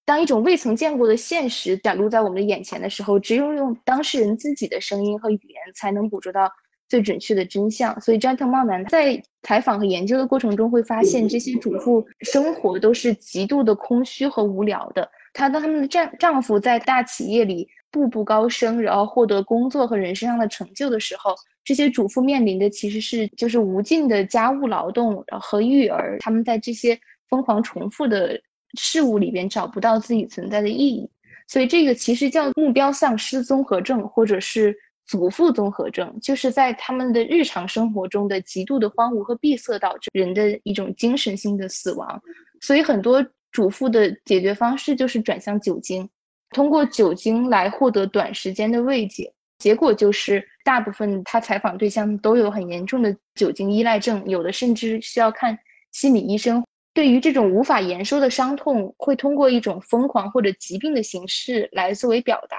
[0.05, 6.49] 当一种未曾见过的现实展露在我们的眼前的时候，只有用当事人自己的声音和语言，才能捕捉到。
[6.89, 15.07] 最准确的真相，所以斋藤茂男在采访和研究的过程中会发现，这些主妇生活都是极度的空虚和无聊的。
[15.31, 26.17] 她当他们的丈丈夫在大企业里步步高升，然后获得工作和人生上的成就的时候，这些主妇面临的其实是就是无尽的家务劳动和育儿。
[26.19, 26.99] 他们在这些
[27.29, 28.41] 疯狂重复的
[28.79, 31.07] 事物里边找不到自己存在的意义，
[31.47, 34.75] 所以这个其实叫目标丧失综合症，或者是。
[35.09, 42.21] 祖父综合症就是在他们的日常生活中的极度的荒芜和闭塞导致人的一种精神性的死亡，
[42.61, 46.07] 所以很多主妇的解决方式就是转向酒精，
[46.51, 49.33] 通过酒精来获得短时间的慰藉。
[49.57, 55.57] 结果就是大部分他采访对象都有很严重的酒精依赖症，有的甚至需要看
[55.91, 56.63] 心理医生。
[56.93, 62.57] 对于这种无法言说的伤痛，会通过一种疯狂或者疾病的形式来作为表达。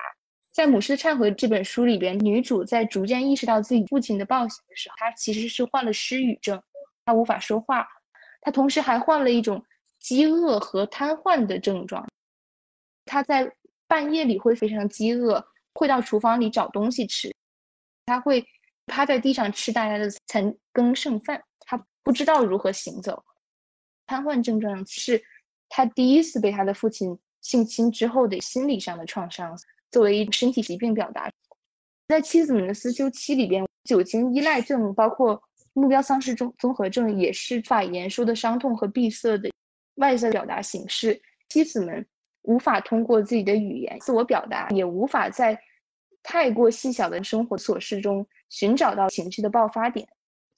[0.61, 6.62] 在《母狮的忏悔》这本书里边，女主在逐渐意识到自己父亲的暴行的时候，她其实是患了失语症，
[7.07, 7.88] 她无法说话，
[8.42, 9.64] 她同时还患了一种
[9.99, 12.07] 饥饿和瘫痪的症状。
[13.07, 13.51] 她在
[13.87, 15.42] 半夜里会非常饥饿，
[15.73, 17.35] 会到厨房里找东西吃，
[18.05, 18.44] 她会
[18.85, 23.25] 趴在地上吃大家的残羹剩饭，她不知道如何行走。
[24.07, 25.23] 瘫痪症状是
[25.70, 29.57] 他第一次被他的父亲性侵之后的心理上的创伤，
[29.90, 31.31] 作为身体疾病表达。
[32.09, 35.40] 在妻子们的思修期里边，酒精依赖症包括
[35.72, 39.50] 目标丧失综综合症，也是法言说的伤痛和闭塞的
[39.96, 41.20] 外在表达形式。
[41.48, 42.05] 妻子们
[42.42, 45.61] 无法通过自己的语言自我表达，也无法在
[46.22, 50.09] 太过细小的生活琐事中寻找到情绪的爆发点。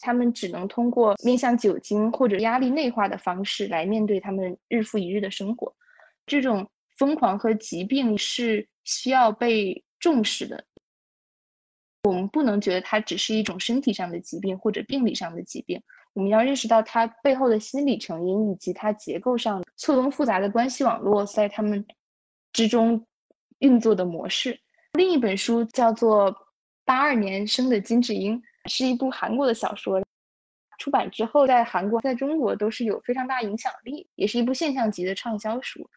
[0.00, 5.72] 他们只能通过面向酒精或者压力内化的方式来面对他们日复一日的生活。
[6.26, 10.64] 这种疯狂和疾病是需要被重视的。
[12.04, 15.80] 我们不能觉得它只是一种身体上的疾病或者病理上的疾病，
[16.14, 21.84] 我们要认识到它背后的心理成因以及它结构上错综复杂的关系网络在他们
[22.52, 23.06] 之中
[23.58, 24.58] 运作的模式。
[24.94, 26.32] 另一本书叫做
[26.84, 28.38] 《八二年生的金智英》。
[28.66, 30.00] 是一部韩国的小说，
[30.78, 35.90] 出版之后在韩国、在中国都是有非常大影响力，也是一部现象级的畅销书。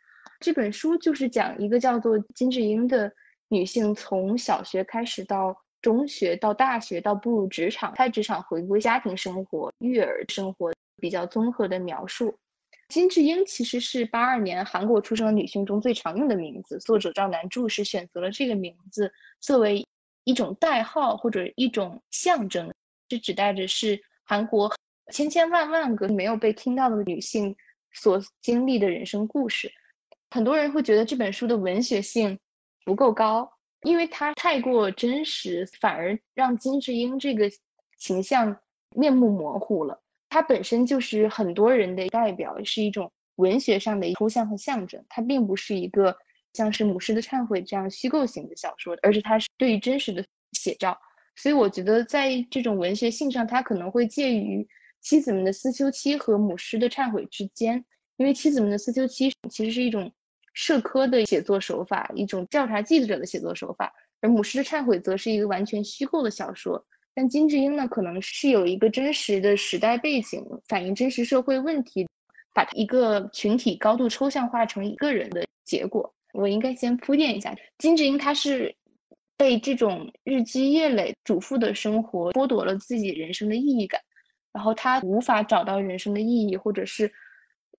[0.45, 3.11] 这本书就是讲一个叫做金智英的
[3.47, 12.37] 女性，从小学开始到中学、到大学、到步入职场，开职场回归家庭生活、育儿生活比较综合的描述。
[12.89, 19.83] 金智英其实是八二年韩国出生的女性中最常用的名字，作者赵南柱是选择了这个名字作为。
[20.25, 22.71] 一种代号或者一种象征，
[23.09, 24.71] 是指代着是韩国
[25.11, 27.55] 千千万万个没有被听到的女性
[27.93, 29.71] 所经历的人生故事。
[30.29, 32.37] 很多人会觉得这本书的文学性
[32.85, 33.49] 不够高，
[33.83, 37.49] 因为它太过真实，反而让金智英这个
[37.97, 38.57] 形象
[38.95, 40.01] 面目模糊了。
[40.29, 46.15] 它本身就是很多人的代表，是一种文学上的抽象和象征，它并不是一个。
[46.53, 50.97] 像是《母狮的忏悔》这样虚构型的小说，而且它是对于真实的写照，
[51.35, 54.63] 所以我觉得在这种文学性上，它可能会介于
[55.01, 57.83] 《妻子们的思秋期》和《母狮的忏悔》之间。
[58.17, 60.11] 因为《妻子们的思秋期》其实是一种
[60.53, 66.83] 社科的写作手法，一种调查记者的写作手法，而《母狮的忏悔》则是一个完全虚构的小说。
[67.13, 72.07] 但金智英呢，可能是有一个真实的时代背景，反映真实社会问题，
[72.53, 76.13] 把一个群体高度抽象化成一个人的结果。
[76.33, 78.75] 我应该先铺垫一下，金智英她是
[79.37, 84.01] 被这种日积月累主妇的生活剥夺了自己人生的意义感，
[84.51, 87.09] 然后她无法找到人生的意义，或者是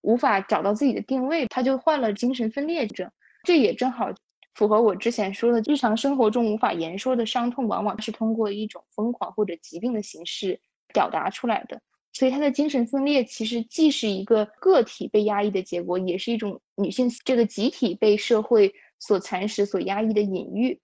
[0.02, 3.10] 无法找到自己的定位，他就患了精神分裂症。
[3.42, 4.12] 这也正好
[4.54, 10.60] 符合我之前说的，日常生活中无法言说的伤痛，往往是通过一种疯狂或者疾病的形式
[10.92, 11.80] 表达出来的。
[12.12, 20.80] 所以，他的精神分裂其实既是一个个体被压抑的结果，也是一种女性这个集体被社会所蚕食、所压抑的隐喻。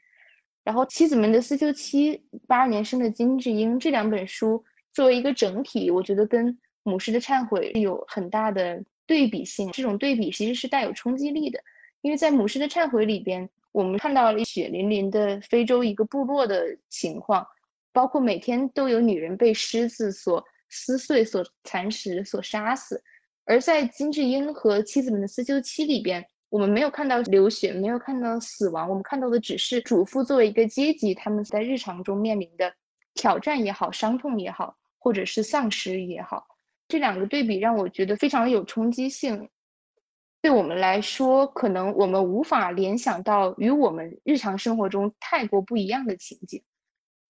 [0.63, 9.71] 然后，《妻子们的思修期》八二年生的金智英这两本书作为一个整体，我觉得跟《母狮的忏悔》有很大的对比性。
[9.73, 11.63] 这种对比其实是带有冲击力的，
[12.01, 17.47] 因为在《母狮的忏悔》里边，我们看到了血淋淋的非洲一个部落的情况，
[17.93, 20.45] 包括每天都有女人被狮子所。
[20.75, 23.05] 撕碎、所蚕食、所杀死，
[23.45, 32.73] 而在金智英和妻子们的思修期里边，我们没有看到流血，没有看到死亡，我们看到的只是主妇作为一个阶级，他们在日常中面临的
[33.13, 36.52] 挑战也好、伤痛也好，或者是丧失也好，
[36.93, 39.49] 这两个对比让我觉得非常有冲击性。
[40.43, 46.63] 对我们来说，可能我们无法联想到与我们日常生活中太过不一样的情景，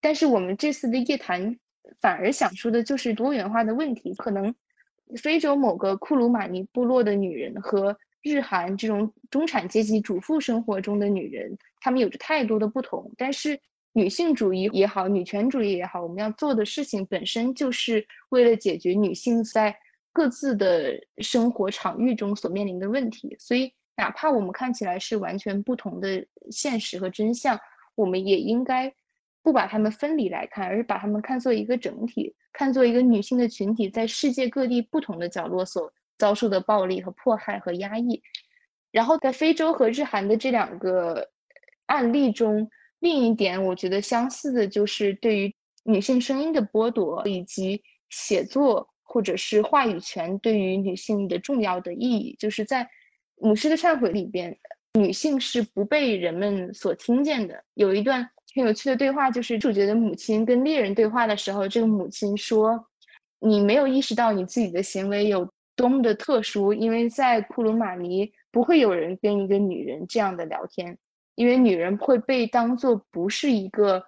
[0.01, 1.57] 但是我们这次的夜谈。
[2.01, 4.13] 反而想说的就是多元化的问题。
[4.15, 4.53] 可能
[5.21, 13.11] 非洲某个库鲁马尼部落的女人和日韩这种中产阶级主妇生活中的女人，她们有着太多的不同。
[13.17, 13.59] 但是
[13.93, 19.75] 女性主义也好，女权主义也好，我们要做的事情本身就是为了解决女性在
[20.11, 23.35] 各自的生活场域中所面临的问题。
[23.39, 27.59] 所以，哪怕我们看起来是完全不同的现实和真相，
[27.95, 28.93] 我们也应该。
[29.45, 38.23] 不把他们分离来看，而是把他们看作一个整体，看作一个女性的群体在世界各地不同的角落所遭受的暴力和迫害和压抑。
[38.89, 41.29] 然后在非洲和日韩的这两个
[41.87, 42.71] 案例中，
[43.03, 52.33] 另一点我觉得相似的就是对于女性声音的剥夺，以及写作或者是话语权对于女性的重要的意义。
[52.39, 52.83] 就是在
[53.35, 54.57] 《母狮的忏悔》里边，
[54.93, 57.63] 女性是不被人们所听见的。
[57.75, 58.27] 有一段。
[58.55, 62.85] 很有趣的对话就是主角的母亲跟猎人对话的时候，这个母亲说
[63.41, 70.95] ：“你没有意识到你自己的行为有多么的特殊，因为在库鲁马尼不会有人跟一个女人这样的聊天，
[71.35, 74.03] 因为女人会被当做不是一个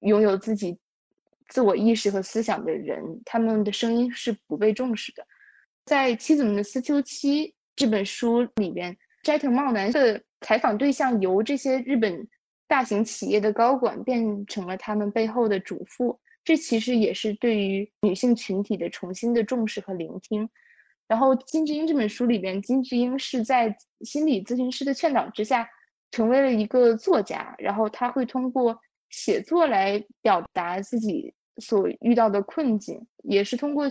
[0.00, 0.78] 拥有自己
[1.48, 5.26] 自我意识和思想的人，他们的声音是不被重视的。
[5.84, 12.26] 在《妻子们的思秋期》这本书里边，斋藤茂男的采访对象由这些日本
[12.66, 20.48] 大型企业的高管变成了他们背后的主妇，这其实也是对于女性群体的重新的重视和聆听。
[21.06, 25.68] 然后金智英这本书里边，金智英是在心理咨询师的劝导之下，
[26.10, 27.54] 成为了一个作家。
[27.58, 28.78] 然后他会通过
[29.10, 33.90] 写作来表达自己所遇到的困境，也是通过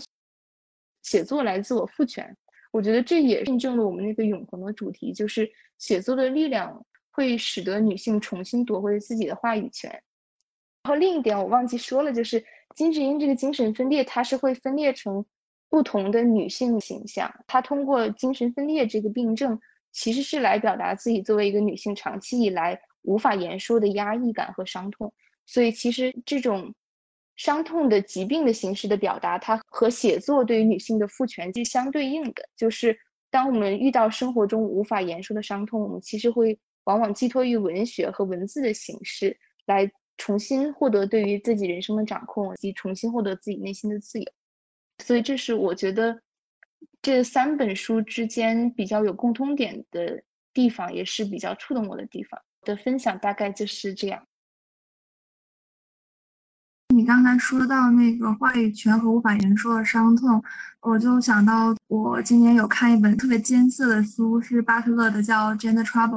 [1.04, 2.36] 写作来自我赋权。
[2.72, 9.90] 我觉得这也印证了我们那个永恒的主题，就是写作的力量会使得女性重新夺回自己的话语权。
[10.84, 12.44] 然后另一点我忘记说了，就是
[12.76, 15.26] 金智英这个精神分裂，它是会分裂成。
[15.68, 19.60] 不同的女性形象，她通过精神分裂这个病症，
[19.96, 25.12] 其实是来表达自己作为一个女性长期以来无法言说的压抑感和伤痛。
[25.46, 26.74] 所以，其实这种
[27.38, 32.44] 伤痛的疾病的形式的表达，它和写作对于女性的赋权是相对应的。
[32.58, 32.98] 就是
[33.32, 44.26] 当我们遇到生活中无法言说的伤痛，我们其实会往往寄托于文学和文字的形式，来重新获得对于自己人生的掌控，以及重新获得自己内心的自由。
[45.04, 46.20] 所以，这是我觉得
[47.06, 52.42] 这三本书之间比较有共通点的地方，也是比较触动我的地方。
[52.64, 54.24] 的分享大概就是这样。
[56.96, 60.44] 你刚才说到那个话语权和无法言说的伤痛，
[60.82, 66.10] 我就想到我今年有看一本特别艰涩的书，是巴特勒的，叫《Gender Trouble》。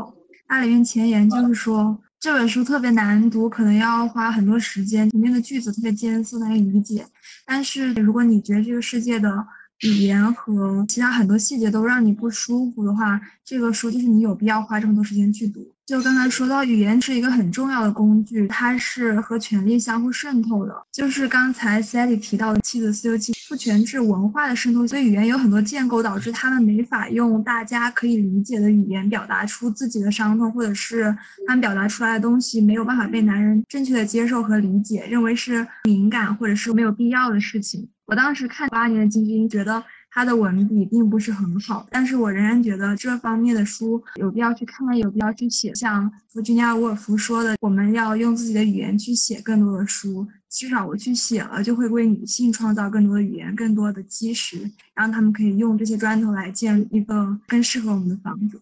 [0.47, 2.03] 它里面前言就是说。
[2.20, 7.07] 这本书特别难读，可能要花很多时间，里面的句子特别艰涩难以理解。
[7.47, 9.47] 但是如果你觉得这个世界的
[9.80, 15.74] 语言和其他很多细节都让你不舒服的话，这个书就是你有必要花这么多时间去读。
[15.89, 20.74] 就刚才说到，语言是一个很重要的工具，它是和权力相互渗透的。
[20.93, 31.05] 就是刚才 Sally 提到的妻子私有期父权制文化的渗透，所以语言有很多建构，导致他们没法用大家可以理解的语言表达出自己的伤痛，或者是
[31.47, 37.89] 他们表达出来的东西没有办法被男人正确的接受和理解，认为是敏感或者是没有必要的事情。
[38.05, 39.82] 我当时看八年的金智英，觉得。
[40.18, 45.72] 他的文笔并不是很好，但是我仍然觉得这方面的书有必要去看看，有必要去写。
[45.76, 50.26] 像弗吉尼亚·沃尔夫说的，我们要用自己的语言去写更多的书。
[50.48, 58.60] 至少我去写了，就会为女性创造更多的语言、更多的基石，让他们可以用这些砖头来建一个更适合我们的房子。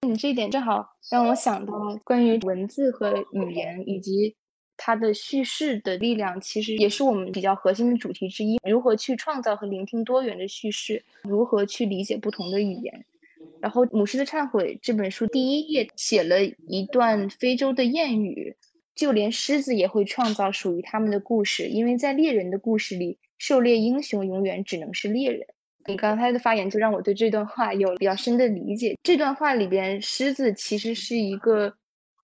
[0.00, 4.34] 你这一点正好让我想到关于文字和语言以及。
[4.78, 8.58] 它的叙事的力量其实也是我们比较核心的主题之一。
[8.62, 11.04] 如何去创造和聆听多元的叙事？
[11.22, 13.04] 如何去理解不同的语言？
[13.60, 18.56] 然后《母狮的忏悔》这本书第一页写了一段非洲的谚语：
[18.94, 25.44] 就连狮子也会创造属于他们的故事，因为在猎人的故事里，狩猎英雄永远只能是猎人。
[25.86, 28.96] 你刚才的发言就让我对这段话有比较深的理解。
[29.02, 31.74] 这段话里边，狮子其实是一个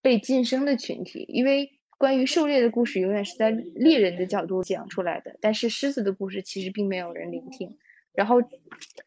[0.01, 1.73] 被晋升的群体，因为。
[1.99, 7.77] 关于狩猎的故事永远是在猎人的角度讲出来的，但是狮子的故事其实并没有人聆听。
[8.13, 8.37] 然后，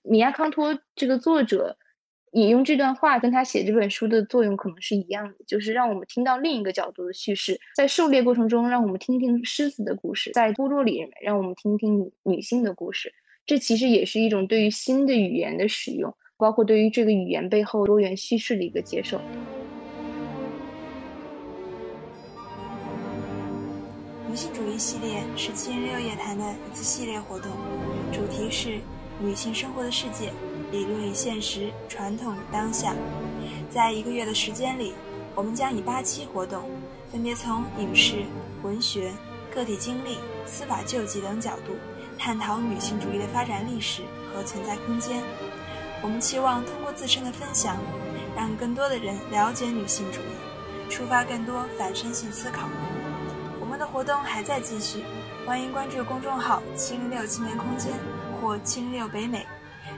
[0.04, 1.78] 米亚康托这个作者
[2.32, 7.60] 引用这段话，跟他写这本书的作用可能是一样的，就是让我们听到另一个角度的叙事。
[7.76, 13.14] 在狩猎过程中，让我们听听狮子的故事；在部落里，让我们听听女性的故事。
[13.46, 19.22] 这其实也是一种对于新的语言的使用，包括对于这个语言背后多元叙事的一个接受。
[24.38, 27.50] 女性主义系列是七零六夜谈的一次系列活动，
[28.14, 28.80] 主题是
[29.20, 30.32] 女性生活的世界、
[30.72, 32.94] 理论与现实、传统与当下。
[33.68, 34.94] 在一个月的时间里，
[35.34, 36.70] 我们将以八期活动，
[37.12, 38.26] 分别从影视、
[38.62, 39.12] 文学、
[39.52, 41.74] 个体经历、司法救济等角度，
[42.16, 45.24] 探讨女性主义的发展历史和存在空间。
[46.04, 47.76] 我们期望通过自身的分享，
[48.36, 52.70] 让更多的人了解女性主义，触发更多反身性思考。
[53.78, 55.04] 的活动还在继续，
[55.46, 57.94] 欢迎关注公众号“七零六青年空间”
[58.42, 59.46] 或“七零六北美”，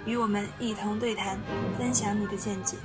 [0.06, 1.40] 与我们一同对谈，
[1.78, 2.76] 分享你的见解。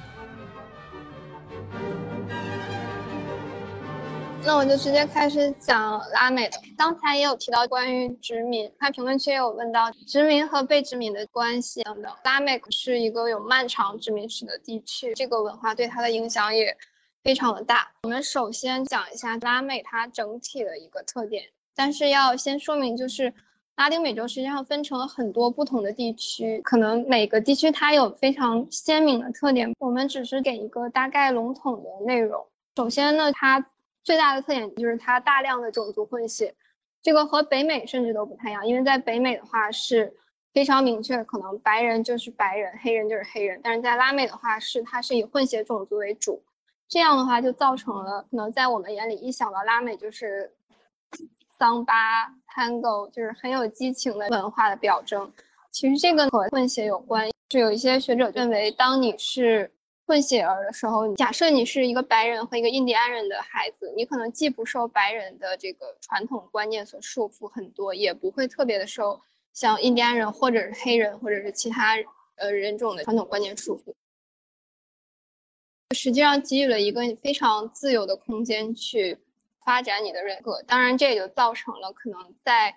[4.47, 6.59] 那我就直接开始讲拉美的。
[6.76, 12.12] 刚才也有提到关于殖民，看评论区也有问到殖民和被殖民的关系等等。
[12.24, 16.76] 拉美是一个有漫长殖民史的地区，这个文化对它的影响也。
[17.25, 17.91] 非常的大。
[18.03, 21.43] 我们首先讲一下拉美它整体的一个特点，
[21.75, 23.33] 但是要先说明，就是
[23.77, 29.75] 拉丁美洲实际上分成了很多不同的地区，可能每个地区它有非常鲜明的特点。
[29.79, 32.47] 我们只是给一个大概笼统的内容。
[32.77, 33.66] 首先呢，它
[34.03, 36.55] 最大的特点就是它大量的种族混血，
[37.03, 40.14] 这个和北美甚至都不太一样，因为在北美的话是
[40.53, 43.59] 非常明确，可能白人就是白人，黑人就是黑人。
[43.64, 46.43] 但是在拉美的话，是它是以混血种族为主，
[46.95, 50.49] 这样的话就造成了可能在我们眼里一想到拉美就是
[51.59, 55.28] 桑巴、Tango，就是很有激情的文化的表征。
[55.72, 59.68] 其实这个和混血有关，是有一些学者认为，当你是
[60.07, 69.20] 混血儿的时候，假设你是一个白人和一个印第安人的孩子，你可能既不受白人的这个传统观念所束缚很多，也不会特别的受。
[69.53, 71.97] 像印第安人或者是黑人或者是其他
[72.36, 73.92] 呃人种的传统观念束缚，
[75.91, 79.18] 实际上给予了一个非常自由的空间去
[79.64, 80.62] 发展你的人格。
[80.62, 82.74] 当然，这也就造成了可能在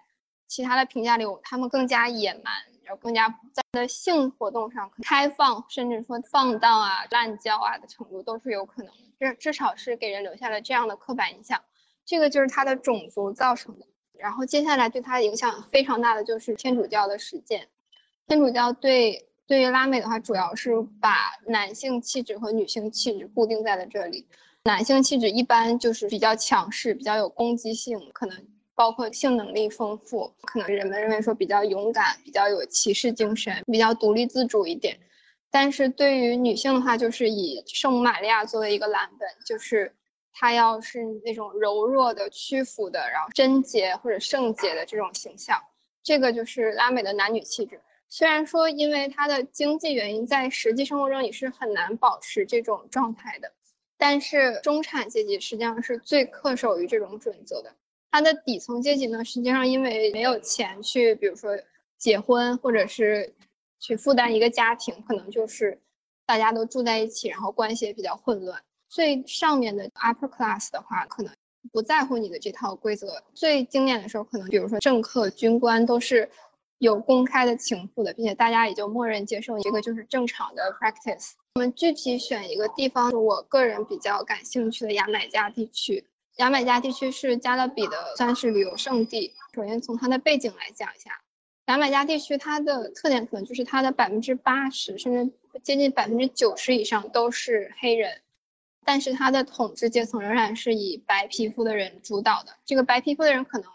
[0.48, 2.54] 其他的评价里，他们更加野蛮，
[2.84, 3.40] 然后更加
[3.74, 9.04] 在性活动上开放，甚至说放荡啊、滥交啊的程度都是有可能的。
[9.20, 11.62] 至至少是给人留下了这样的刻板印象。
[12.06, 13.86] 这个就是他的种族造成的。
[14.14, 17.68] 然后接下来对他影响非常大的就是天主教的实践。
[18.28, 20.72] 天主教对对于拉美的话，主要是
[21.02, 24.28] 把男性气质和女性气质固定在了这里。
[24.66, 28.38] 男性气质一般就是比较强势，比较有攻击性，可能
[28.76, 35.00] 包括性能力丰富，可能人们认为说比较勇敢，比较有骑士精神，比较独立自主一点。
[35.50, 39.94] 但是对于女性的话，就是以圣母玛利亚作为一个蓝本，就是。
[40.40, 45.60] 她要是那种柔弱的、屈服的，然后贞洁或者圣洁的这种形象，
[46.04, 47.82] 这个就是拉美的男女气质。
[48.10, 53.52] 虽然说因为它的经济原因，在实际生活中你是很难保持这种状态的，
[53.98, 57.76] 但是中产阶级实际上是最恪守于这种准则的。
[58.10, 61.52] 它的底层阶级呢，实际上因为没有钱去，比如说
[61.98, 63.34] 结婚或者是
[63.80, 65.78] 去负担一个家庭，可能就是
[66.26, 68.60] 大家都住在一起，然后关系也比较混乱。
[68.88, 71.34] 最上面的 upper class 的话，可能
[71.74, 73.22] 不在乎你的这套规则。
[73.34, 76.28] 最经典的时候，可能比如说政客、军官都是
[76.80, 81.32] 有公开的情妇的，并且大家也就默认接受一个就是正常的 practice。
[81.56, 86.06] 我们具体选一个地方，我个人比较感兴趣的牙买加地区。
[86.36, 89.34] 牙买加地区是加勒比的算是旅游胜地。
[89.56, 91.20] 首先从它的背景来讲一下，
[91.66, 98.22] 牙买加地区它的特点可能就是它的百分之八十甚至接近百分之九十以上都是黑人。
[98.86, 102.54] 但是它的统治阶层仍然是以白皮肤的人主导的。
[102.66, 103.70] 这个白皮肤的人可能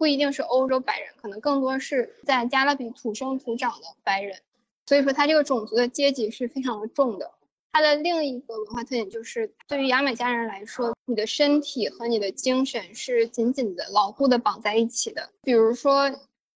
[0.00, 4.40] 不一定是欧洲白人，可能更多是在加勒比土生土长的白人。
[4.86, 7.30] 所以说，他这个种族的阶级是非常的重的。
[7.70, 15.28] 他的另一个文化特点就是，对于牙买加人来说，你的身体和你的精神是紧紧的、牢固的绑在一起的。
[15.42, 16.10] 比如说，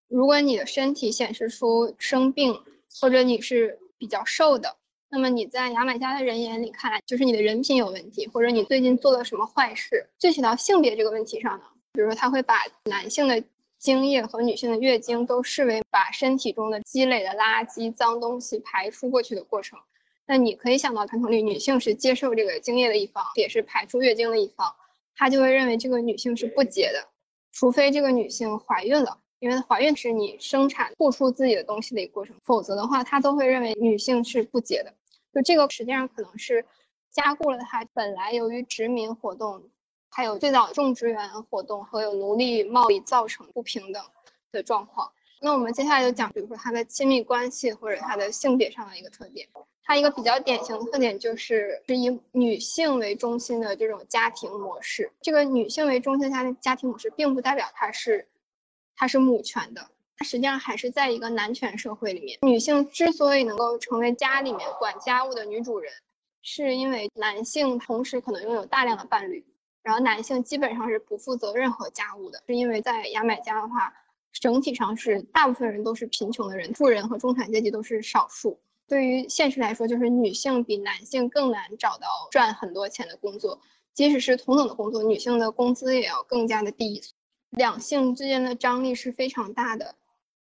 [0.08, 2.58] 如果你的身体显示出生病，
[2.98, 4.74] 或者你是比较瘦的。
[5.10, 10.08] 那么你在牙买加的人眼里看来，就是你的人品有问题，或者你最近做了什么坏事。
[10.18, 11.64] 具体到性别这个问题上呢，
[11.94, 13.42] 比如说他会把男性的
[13.78, 19.78] 精液和女性的月经都视为把身体中的积累的垃圾、脏东西排出过去的过程。
[20.26, 24.74] 那你可以想到传统里女性是接受这个精液的一方，也是排出月经的一方，
[25.14, 27.06] 他就会认为这个女性是不洁的，
[27.52, 34.92] 除非这个女性怀孕了，因为怀孕是你生产吐出自己的东西的一个过程，否则的话，他都会认为女性是不洁的。
[35.32, 36.64] 就这个实际上可能是
[37.12, 39.62] 加固了它本来由于殖民活动，
[40.14, 44.00] 还有最早种植园活动和有奴隶贸易造成不平等
[44.52, 45.10] 的状况。
[45.40, 49.48] 那我们接下来就讲，比如说它的亲密关系或者它的性别上的一个特点。
[49.82, 55.10] 它一个比较典型的特点就是是以女性为中心的这种家庭模式。
[55.20, 58.28] 这个女性为中心的家庭家庭模式，并不代表它是
[58.94, 59.84] 它是母权的。
[60.16, 65.92] 它实际上还是在一个男权社会里面，女性之所以能够成为家里面管家务的女主人，
[66.40, 69.44] 是因为男性同时可能拥有大量的伴侣，
[69.84, 72.42] 然后男性基本上是不负责任何家务的。
[72.48, 73.94] 是因为在牙买加的话，
[74.32, 78.58] 整体上是大部分人都是贫穷的人，富人和中产阶级都是少数。
[78.88, 83.60] 对于现实来说，就是女性比男性更难找到赚很多钱的工作，
[83.92, 87.00] 即使是同等的工作，女性的工资也要更加的低。
[87.50, 89.94] 两性之间的张力是非常大的。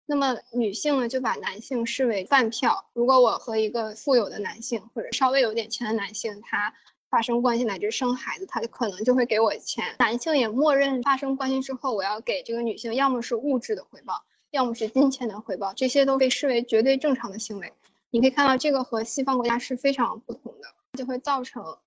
[0.06, 2.86] 那么女性呢，就把男性视为饭票。
[2.94, 6.74] 如果我和一个富有的男性或者稍微有点钱的男性，他
[7.12, 9.84] 发生关系乃至生孩子，他就可能就会给我钱。
[10.00, 14.14] 男性也默认发生关系之后，我要给这个女性，要么是物质的回报，
[14.52, 17.72] 要么是金钱的回报，这些都被视为绝对正常的行为。
[18.12, 21.78] 你可以看到，这个和西方国家是非常不同的，就会造成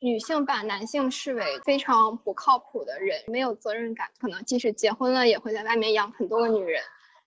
[0.00, 6.82] 女性把男性视为非常不靠谱的人，没有责任感，可能即使结婚了，也会在外面养很多个女人。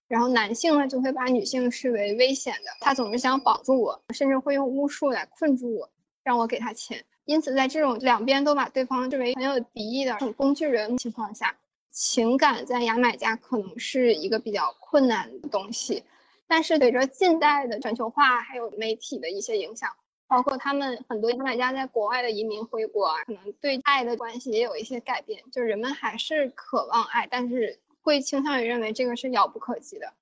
[0.10, 5.90] 然后男性呢，就会把女性视为危险的，他总是想绑住我，甚至会用巫术来困住我，
[6.22, 7.04] 让我给他钱。
[7.26, 11.56] 因此，在这种两边都把对方视为很有敌意的工具人情况下，
[11.92, 16.04] 情感在牙买加可能是一个比较困难的东西。
[16.48, 19.90] 但是随着近代的全球化，还有媒体的一些影响，
[20.28, 30.14] 包括他们很多牙买加在国外的移民回国啊，可能对爱的关系也有一些改变，就是人们还是渴望爱，但是会倾向于认为这个是遥不可及的。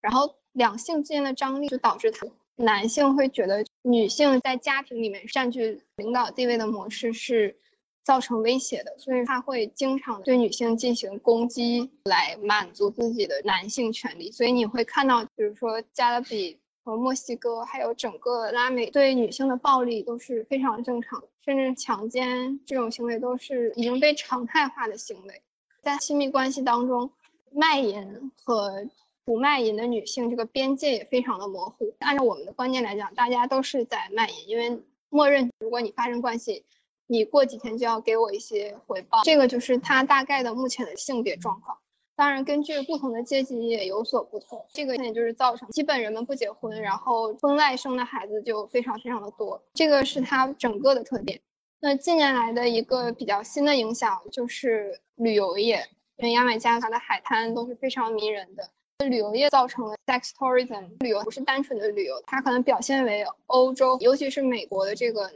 [0.00, 2.26] 然后两性之间的张力就导致他
[2.58, 7.56] 男性会觉得女性在家庭里面占据领导地位的模式是。
[8.04, 14.32] 造成威胁的，所以他会经常对女性进行攻击，来满足自己的男性权利。
[14.32, 25.42] 所以你会看到，比如说加勒比和墨西哥，还有整个拉美对女性的暴力都是非常正常的，甚至强奸这种行为都是已经被常态化的行为。
[25.82, 27.10] 在亲密关系当中，
[27.52, 28.86] 卖淫和
[29.28, 31.94] 不卖淫的女性这个边界也非常的模糊。
[31.98, 36.64] 按照我们的观念来讲，大家都是在卖淫，因为默认如果你发生关系。
[37.10, 41.76] 你过几天就要给我一些回报，这个就是他大概的目前的性别状况。
[42.16, 44.66] 当然，根据不同的阶级也有所不同。
[44.72, 49.62] 这个也就是造成基本人们不结婚，然后婚外生的孩子就非常非常的多。
[49.74, 51.38] 这个是它整个的特点。
[51.80, 58.70] 那近年来的一个比较新的影响就是旅游业，因为牙买加它的海滩都是非常迷人的。
[59.06, 65.30] 旅游业造成了 sex tourism，旅游不是单纯的旅游，它可能表现为欧洲，尤其是美国的这个。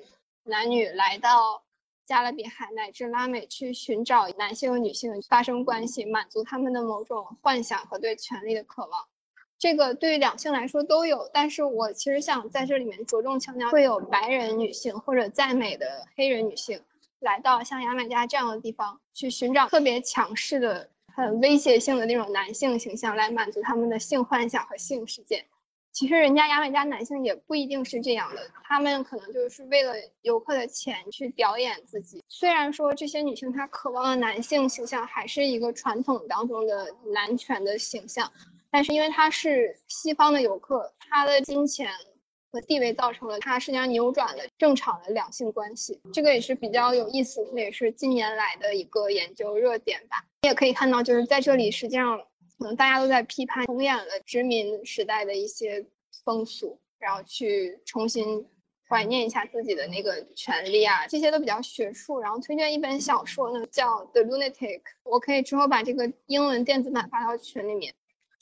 [0.44, 1.62] 男女来到
[2.04, 9.04] 加勒比海乃至拉美去寻找男性和女性发生关系，满足他们的某种幻想和对权力的渴望。
[9.56, 16.82] 这个对于两性来说都有，但是我其实想在这里面着重强调，会有白人女性或者在美的黑人女性
[17.20, 25.44] 来到像牙买加这样的地方，去寻找特别强势的、很威胁性的那种男性形象，来满足他们的性幻想和性事件。
[25.92, 29.92] 其实人家牙买加男性也不一定是这样的，他们可能就是为了
[30.22, 32.24] 游客的钱去表演自己。
[32.28, 38.32] 虽然说这些女性她渴望的男性形象还是一个传统当中的男权的形象，
[38.70, 41.90] 但是因为他是西方的游客，他的金钱
[42.52, 46.00] 和地位造成了他实际上扭转了正常的两性关系。
[46.12, 50.24] 这个也是比较有意思，这也是近年来的一个研究热点吧。
[50.42, 52.20] 你也可以看到，就是在这里实际上。
[52.58, 55.84] 可能大家都在批判重演了殖民时代的一些
[56.24, 58.46] 风俗，然后去重新
[58.88, 62.20] 怀念一下自己的那个权利啊，这些都比较学术。
[62.20, 67.92] 然后推荐一本小说呢，叫《The Lunatic》，我可以之后把这个英文电子版发到群里面。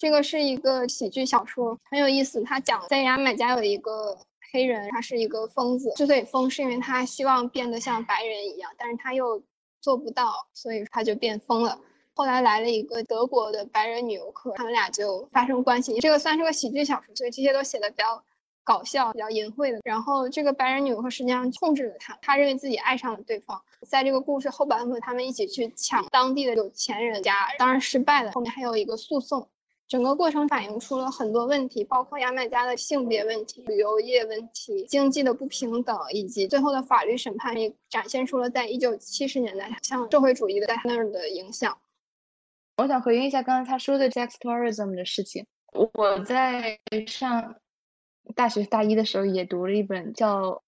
[0.00, 2.42] 这个是一个喜剧小说，很有意思。
[2.42, 4.16] 他讲在牙买加有一个
[4.50, 9.42] 黑人，他是一个疯子，之所以疯是因为他希望变得像白人一样，但是他又
[9.82, 11.78] 做不到，所以他就变疯了。
[12.14, 15.98] 后来来了一个德国的白人女游客，他们俩就发生关系。
[15.98, 18.24] 这个算是个喜剧小说，所以这些都写的比较
[18.64, 19.80] 搞笑、比较淫秽的。
[19.84, 23.60] 然后这个白人女游客实际上控制了他，他认为自己爱上了对方。
[23.86, 28.32] 在这个故事后半部分，他们一起去抢当地的有钱人家，当然失败了。
[28.32, 29.46] 后面还有一个诉讼，
[29.90, 41.76] 整个过程反映出了很多问题，包括牙买加的性别问题、旅游业问题、经济的不平等，以及最后的法律审判，也展现出了在一九七十年代向社会主义的在那儿的影响。
[42.76, 45.44] 我想回应一下刚才他说的 sex tourism 的事情。
[45.72, 46.78] 我在
[47.08, 47.56] 上
[48.36, 50.62] 大学大一的时候也读了一本叫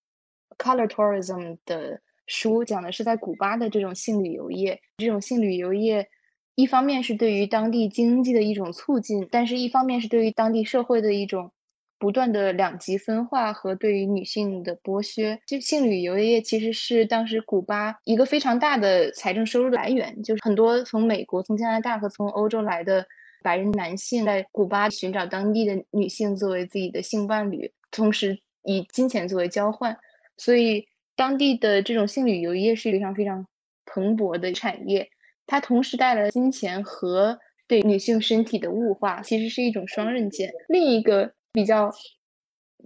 [0.59, 4.81] Color Tourism 的书，讲的是在古巴的这种性旅游业。
[4.97, 6.09] 这种性旅游业，
[6.55, 11.51] 一方面是对于当地经济的一种促进，但是一方面是对于当地社会的一种。
[11.99, 23.07] 不断的两极分化和对于女性的剥削，就性旅游业其实是当时古巴一个非常大的财政收入来源，就是很多从美国、从加拿大和从欧洲来的
[23.41, 29.97] 白人男性在古巴寻找当地的女性作为自己的性伴侣，同时以金钱作为交换，
[30.37, 30.85] 所以
[31.15, 33.47] 当地的这种性旅游业是一个非常非常
[33.87, 35.09] 蓬勃的产业，
[35.47, 40.53] 它同时带来了金钱和对女性身体的物化，其实是一种双刃剑。
[40.69, 41.33] 另一个。
[41.55, 41.91] 比较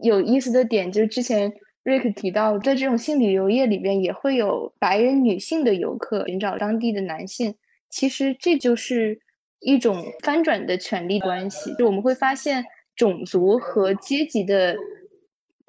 [0.02, 1.52] 有意思的点就是，之前
[1.84, 7.54] 瑞克提到，在这种性旅游业里边，也会有白人女性的游客寻找当地的男性。
[7.90, 9.20] 其实这就是
[9.61, 11.72] 一种翻转的权利关系。
[11.78, 12.64] 就我们会发现，
[12.96, 14.76] 种族和阶级的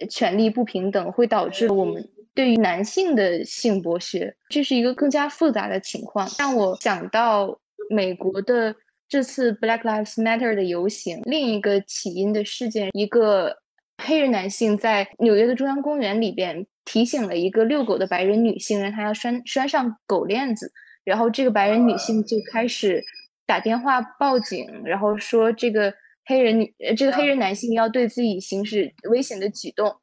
[0.10, 4.34] 权利不平等，会导致我们对于男性的性剥削。
[4.48, 7.60] 这是一个更加复杂的情况，让我想到
[7.90, 8.76] 美国的。
[9.10, 13.56] 这次 Black Lives Matter 的游行，另一个起因的事件，一个
[14.04, 20.74] 黑人男性在纽约的中央公园里边提醒了一个遛狗的白人女性，让她要拴拴上狗链子。
[21.06, 23.02] 然后这个白人女性就开始
[23.46, 25.94] 打电话报警，然后说这个
[26.26, 29.96] 黑人女，这个黑人男性要对自己行使危险的举动。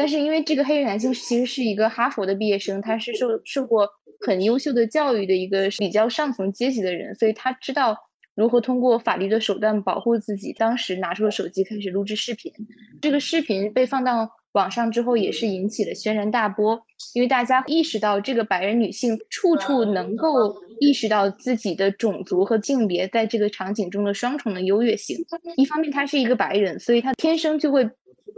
[0.00, 3.86] 但是因为这个黑人男性其实是一个哈佛的毕业生，他是受受过。
[4.22, 7.96] 很优秀的教育的一个比较上层阶级的人，所以他知道
[8.34, 12.52] 如何通过法律的手段保护自己，当时拿出了手机开始录制视频。
[13.00, 16.78] 这个视频被放到网上之后，也是引起了轩然大波，
[17.14, 25.16] 因为大家意识到这个白人女性处处能够意识到自己的种族和性别在这个场景中的双重的优越性。
[25.56, 27.88] 一方面，她是一个白人，所以她天生就会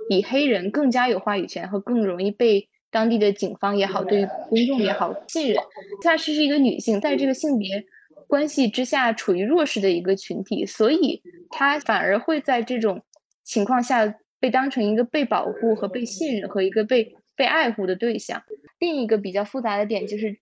[0.09, 5.62] 比黑人更加有话语权和更容易被当地的警方也好，对于公众也好信任。
[6.03, 7.84] 她是是一个女性，在这个性别。
[8.28, 13.03] 关系之下处于弱势的一个群体，所以她反而会在这种
[13.44, 18.42] 情况下被当成一个被保护和被信任和一个被被爱护的对象。
[18.78, 20.38] 另一个比较复杂的点就是，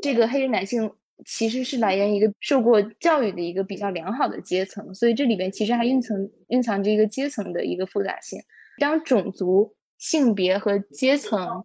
[0.00, 0.90] 这个黑人男性
[1.26, 6.16] 其实是来源一个受过教育的一个比较良好的阶层，所以这里边其实还蕴藏
[6.48, 8.40] 蕴藏着一个阶层的一个复杂性。
[8.78, 11.64] 当种族、性别和阶层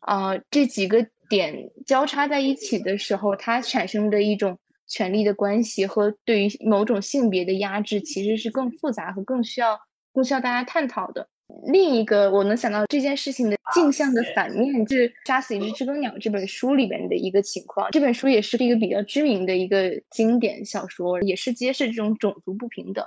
[0.00, 4.58] 啊这几个点交叉在一起的时候，它产生的一种。
[4.92, 9.78] 权力的关系和对于某种性别的压制，其实是更复杂和更需要
[10.12, 11.28] 更需要大家探讨的。
[11.72, 17.88] 另一个我能想到这件事情的镜像的反面，是《杀死一只知更鸟》这本书里面的一个情况。
[17.92, 23.06] 这本书也是一个比较知名的一个经典小说，也是揭示这种种族不平等。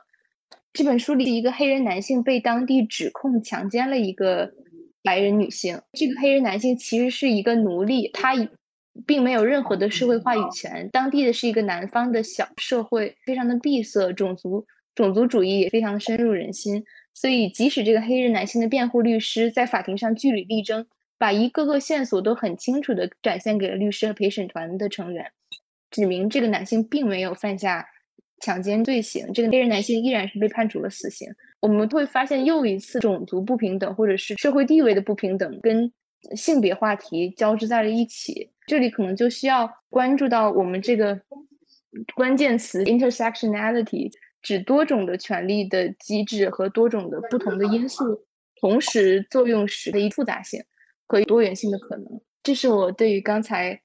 [0.73, 4.51] 这本书里，一个黑人男性被当地指控强奸了一个
[5.03, 5.81] 白人女性。
[5.93, 8.33] 这个黑人男性其实是一个奴隶，他。
[9.07, 10.87] 并没有任何的社会话语权。
[10.91, 16.83] 当地的是一个南方的小社会，非常的闭塞，种族种族主义也非常的深入人心。
[17.11, 20.85] 所以，即使这个黑人男性的辩护律师在法庭上据理力争，
[21.17, 25.31] 把一个个线索都很清楚的展现给了律师和陪审团的成员，
[25.89, 27.87] 指明这个男性并没有犯下
[28.43, 31.29] 强奸罪行，这个黑人男性依然是被判处了死刑。
[31.61, 35.89] 我们会发现，又一次种族不平等或者是社会地位的不平等跟
[36.35, 38.51] 性别话题交织在了一起。
[38.67, 41.21] 这里可能就需要关注到我们这个
[42.15, 48.25] 关键词 intersectionality，指多种的权利的机制和多种的不同的因素
[48.59, 50.61] 同时作用时的一复杂性
[51.07, 52.05] 和多元性的可能。
[52.43, 53.81] 这是我对于刚才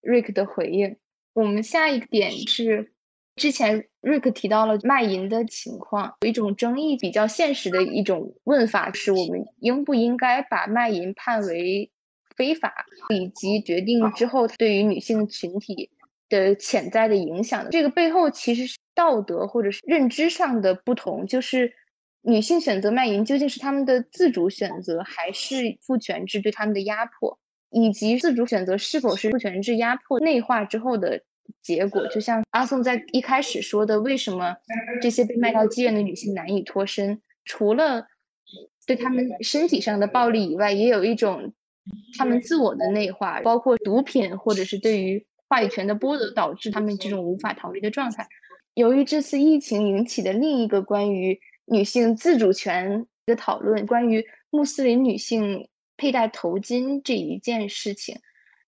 [0.00, 0.96] Rick 的回应。
[1.32, 2.92] 我们下一点是，
[3.34, 11.90] 之前 Rick 提到了卖淫的情况，有一种争议比较现实的一种问法是我们应不应该把卖淫判为。
[12.36, 15.88] 非法以及决定之后对于女性群体
[16.28, 21.26] 的潜在的影响这个背后，其实是道德或者是认知上的不同。
[21.26, 21.72] 就是
[22.20, 27.38] 女性选择卖淫究竟是她们的自主选择，还是父权制对她们的压迫？
[27.70, 31.22] 以及自主选择是否是父权制压迫内化之后的
[31.62, 32.06] 结果？
[32.08, 34.56] 就像阿宋在一开始说的，为什么
[35.00, 37.20] 这些被卖到妓院的女性难以脱身？
[37.44, 38.06] 除了
[38.86, 41.52] 对她们身体上的暴力以外，也有一种。
[42.18, 48.26] 他们自我的内化，包括毒品或者是对于话语权的剥夺，导致他们这种无法逃离的状态。
[48.74, 58.18] 由于这次疫情引起的另一个关于女性自主权的讨论，关于穆斯林女性佩戴头巾这一件事情，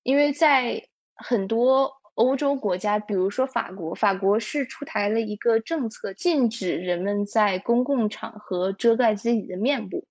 [0.05, 0.85] 因为在
[1.17, 10.05] 很多欧洲国家，比如说法国，法国是出台了一个政策，禁止人们在公共场合遮盖自己的面部。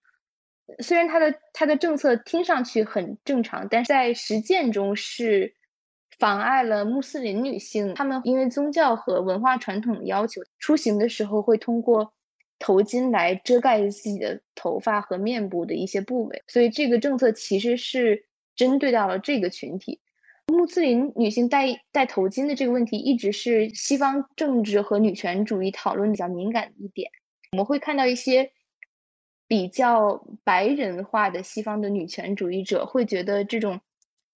[0.79, 5.53] 虽然他的他的政策听上去很正常，但是在实践中是
[6.17, 12.13] 妨碍了穆斯林女性，她们因为宗教和文化传统的要求，出行的时候会通过
[12.57, 18.23] 头巾来遮盖自己的头发和面部的一些部位，所以这个政策其实是
[18.55, 19.99] 针对到了这个群体。
[20.57, 27.11] 穆斯林女性戴戴头巾的这个问题，一直是西方政治和女权主义讨论比较敏感的一点。
[27.51, 28.51] 我们会看到一些。
[29.49, 33.79] 比较白人化的西方的女权主义者会觉得这种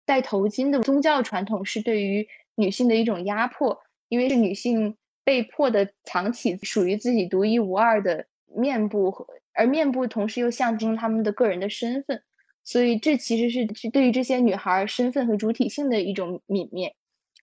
[0.06, 12.22] 戴头巾的宗教传统是对于女性的一种压迫，因为是女性被迫的藏起属于自己独一无二的面部，和而面部同时又象征他们的个人的身份，
[12.64, 16.96] 所以这其实是对于这些女孩身份和主体性的一种泯灭。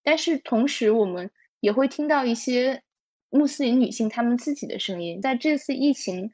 [0.03, 2.83] 但是同时，我们也会听到一些
[3.31, 6.31] 穆斯林女性她们自己的声音，在这次疫情。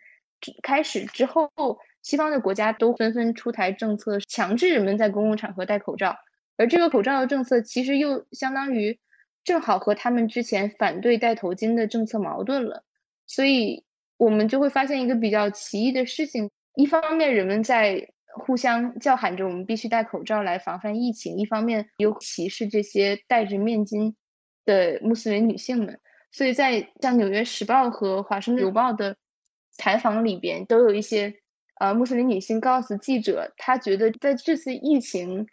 [0.60, 1.48] 开始之后，
[2.02, 6.16] 西方的国家都纷纷出台政策，强制人们在公共场合戴口罩。
[6.56, 8.98] 而这个口罩的政策，其实又相当于
[9.44, 12.82] 正好和他们之前反对戴头巾的政策矛盾了。
[13.24, 13.84] 所以，
[14.16, 24.14] 我们就会发现一个比较奇异的事情：一方面，人们在互相叫喊着我们必须戴口罩来防范疫情；一方面，又歧视这些戴着面巾
[24.64, 26.00] 的穆斯林女性们。
[26.30, 29.16] 所以在像《纽约时报》和《华盛顿邮报》的。
[29.74, 31.34] 采访里边都有一些
[31.80, 35.46] 呃穆斯林女性告诉记者，她觉得在这次疫情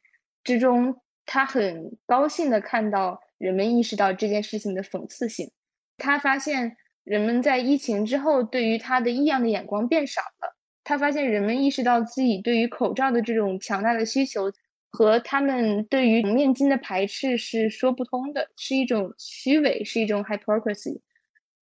[0.43, 5.49] 之中，她很高兴的看到人们意识到这件事情的讽刺性，
[5.97, 6.75] 她发现
[7.05, 10.58] 人们在疫情之后对于她的异样的眼光变少了。
[10.89, 14.51] 他发现人们意识到自己对于口罩的这种强大的需求，
[14.89, 20.99] 和他们对于面巾的排斥是说不通的，是一种虚伪，是一种 hypocrisy。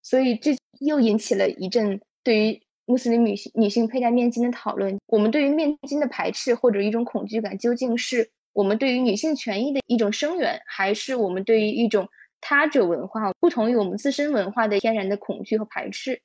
[0.02, 4.98] 所以这又引起了一阵对于穆斯林女性女性佩戴面巾的讨论。
[5.08, 12.08] 我们对于面巾的排斥或者一种恐惧感，究竟是我们对于女性权益的一种声援，还是我们对于一种
[12.40, 16.22] 他者文化不同于我们自身文化的天然的恐惧和排斥？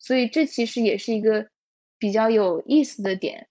[0.00, 1.46] 所以这其实也是一个。
[2.00, 3.46] 比较有意思的点，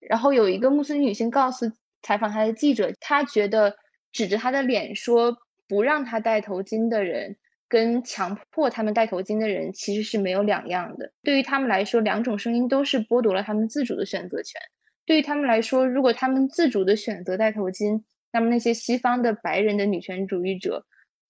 [0.00, 1.70] 然后有一个穆斯林女性告诉
[2.02, 3.76] 采访她的记者，她觉得
[4.10, 5.38] 指着她的脸说
[5.68, 7.36] 不让她戴头巾的人，
[7.68, 11.12] 跟强迫他们戴头巾的人其实是没有两样的。
[11.22, 14.60] 对于他们来说，两种声音都是剥夺了他们自主的选择权。
[15.06, 20.84] 对于他们来说，如果他们自主的选择戴头巾，那么那些西方的白人的女权主义者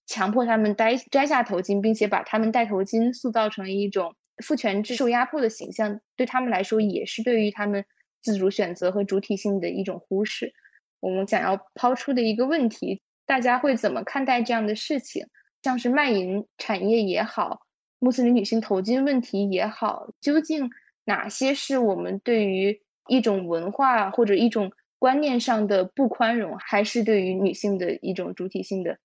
[0.07, 4.15] 强迫他们摘摘下头巾，并且把他们戴头巾塑造成一种。
[4.39, 7.85] 父权制受压迫的形象，对他们来说也是对于他们
[8.23, 10.53] 自主选择和主体性的一种忽视。
[11.01, 15.27] 我们想要抛出的一个问题，大家会怎么看待这样的事情？
[15.63, 17.67] 像是卖淫产业也好，
[17.99, 20.71] 穆斯林女性头巾问题也好，究竟
[21.05, 28.99] 哪些是我们对于一种文化或者一种观念上的不宽容，还是对于女性的一种主体性的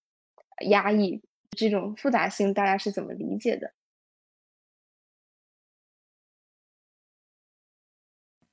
[0.68, 1.22] 压抑？
[1.58, 3.72] 这种复杂性，大家是怎么理解的？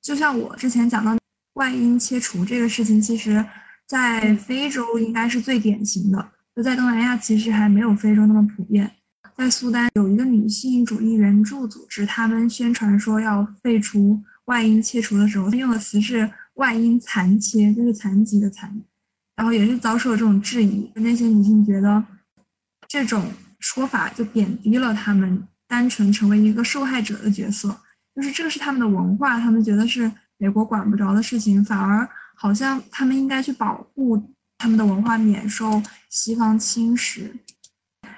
[0.05, 1.17] 就像我之前讲到
[1.55, 3.43] 外阴切除这个事情，其实，
[3.87, 6.31] 在非洲应该是最典型的。
[6.55, 8.91] 就在东南亚，其实还没有非洲那么普遍。
[9.35, 18.79] 在苏丹有一个女性主义援助组织，他们宣传说要废除外阴切除的时候，用的词是外阴残切，就是残疾的残。
[19.35, 22.01] 然后也是遭受了这种质疑，那些女性觉得
[22.87, 23.25] 这种
[23.59, 27.75] 说法就贬低了她们单纯成为一个受害者的角色。
[28.15, 37.29] 就是这个是他们的文化，他们觉得是美国管不着的事情，反而好像他们应该去保护他们的文化免受西方侵蚀。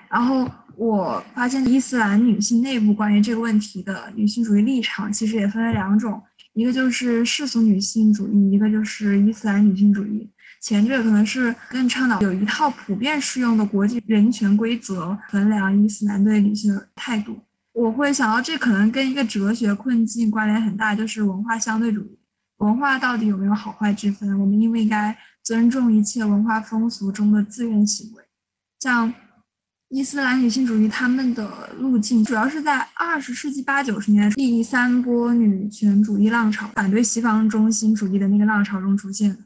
[0.09, 6.21] 然后我发现伊斯兰女性内部关于这个问题的女性主义立场其实也分为两种，
[6.53, 10.29] 一个就是世俗女性主义，一个就是伊斯兰女性主义。
[10.61, 17.37] 前者可能是更倡导有一套普遍适用的国际人权规则衡量伊斯兰对女性的态度。
[17.77, 22.17] 我会想到，这可能跟一个哲学困境关联很大，就是文化相对主义。
[22.57, 24.39] 文化到底有没有好坏之分？
[24.39, 28.23] 我们应不应该尊重一切文化风俗中的自愿行为？
[28.79, 29.13] 像
[29.89, 39.37] 伊斯兰女性主义，他们的路径主要是在二十世纪八九十年代第三波女权主义浪潮，反对西方中心主义的那个浪潮中出现的。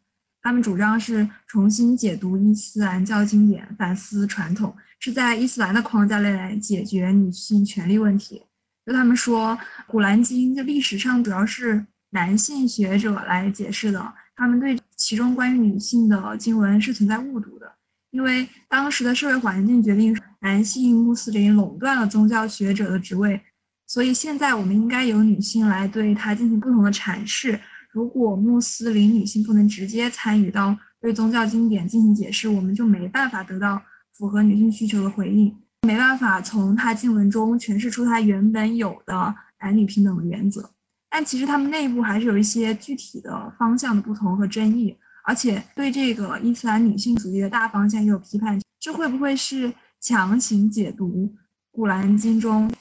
[0.42, 4.76] 他们主张是重新解读伊斯兰教经典，反思传统。
[5.00, 8.44] 是在伊斯兰的框架内来解决女性权利问题。
[8.86, 17.72] 就他们说，《古兰经》就历史上主要是男性学者来解释的，他们对其中关于女性的经文是存在误读的。
[18.12, 23.42] 因为当时的社会环境决定男性穆斯林垄断了宗教学者的职位，
[23.88, 27.60] 所以现在我们应该由女性来对它进行不同的阐释。
[27.92, 33.82] 如果穆斯林女性不能直接参与到对宗教经典进行解释，我们就没办法得到。
[34.14, 35.56] 符合女性需求的回应，
[35.88, 40.70] 没办法从她经文中诠释出他原本有的男女平等的原则。
[41.10, 48.62] 但其实他们内部还是有一些具体的方向的不同和争议，而且对这个伊斯兰女性主义的大方向也有批判。
[48.80, 51.08] 这会不会是强行解读
[51.72, 52.72] 《古兰经》中，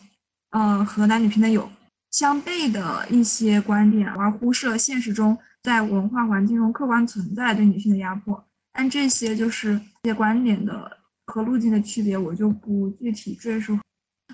[0.51, 1.67] 呃，和男女平等有
[2.11, 8.45] 相悖的一些观点，而忽视了现实中在文化环境中客观存在对女性的压迫？
[8.73, 10.99] 但这些就是这些观点的。
[11.33, 13.79] 和路径的区别，我就不具体赘述。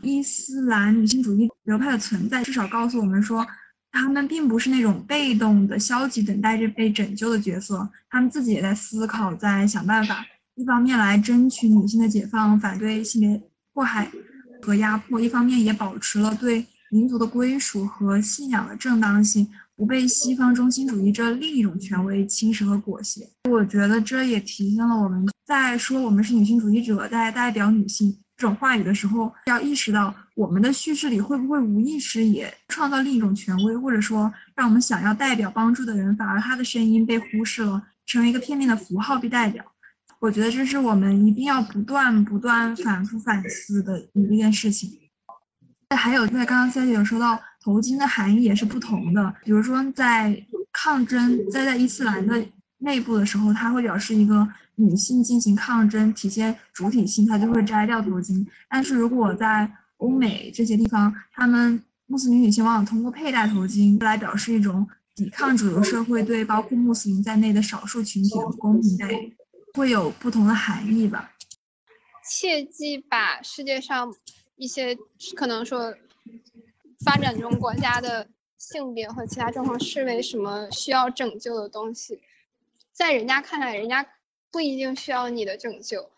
[0.00, 3.46] 伊斯兰女性主义流派的存在，至少告诉我们说，
[3.92, 10.24] 他们并不是那种被动的、消极等待着被拯救的角色，他们自己也在思考，在想办法。
[10.54, 13.42] 一方面来争取女性的解放，反对性别
[13.74, 14.10] 迫害
[14.62, 19.48] 和压迫；一方面也保持了对民族的归属和信仰的正当性。
[19.78, 39.62] 不被西方中心主义这另一种权威侵蚀和裹挟，我觉得这也体现了我们在说我们是女性主义者，在代表女性这种话语的时候，要意识到我们的叙事里会不会无意识也创造另一种权威，或者说让我们想要代表帮助的人，反而他的声音被忽视了，成为一个片面的符号被代表。
[40.20, 44.90] 我觉得这是我们一定要不断不断反复反思的一件事情。
[45.94, 47.38] 还有在刚刚 C 姐有说到。
[47.66, 49.34] 头巾的含义也是不同的。
[49.42, 50.40] 比如说，在
[50.72, 52.46] 抗争在在伊斯兰的
[52.78, 58.46] 内部的时候，它会表示一个女性进行抗争，体现主体性，她就会摘掉头巾。
[58.68, 69.36] 但是如果在欧美这些地方，他们穆斯林女性往往通过佩戴头巾来表示一种抵抗主流社会对包括穆斯林在内的少数群体的不公平待遇，
[69.74, 71.32] 会有不同的含义吧。
[72.30, 74.14] 切记把世界上
[74.56, 74.96] 一些
[75.34, 75.94] 可能说
[77.04, 78.28] 发展中国家的
[78.58, 82.20] 性别和其他状况视为什么需要拯救的东西，
[82.92, 84.06] 在人家看来，人家
[84.50, 86.10] 不一定需要你的拯救。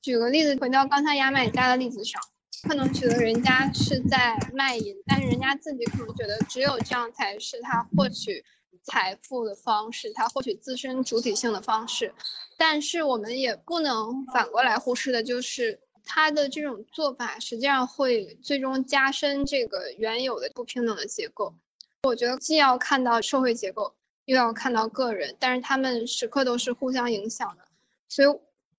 [0.00, 2.20] 举个例子，回到刚才牙买加的例子上，
[2.62, 8.44] 可能觉得人家是在卖淫，但是人家自己可能觉得只有这样才是他获取
[8.82, 12.12] 财富的方式，他获取自身主体性的方式。
[12.56, 21.54] 但是我们也不能反过来忽视的，就是他的这种做法实际上会最终加深这个原有的不平等的结构。
[22.02, 23.94] 我觉得既要看到社会结构，
[24.24, 27.64] 又要看到个人，但是他们时刻都是互相影响的。
[28.08, 28.28] 所以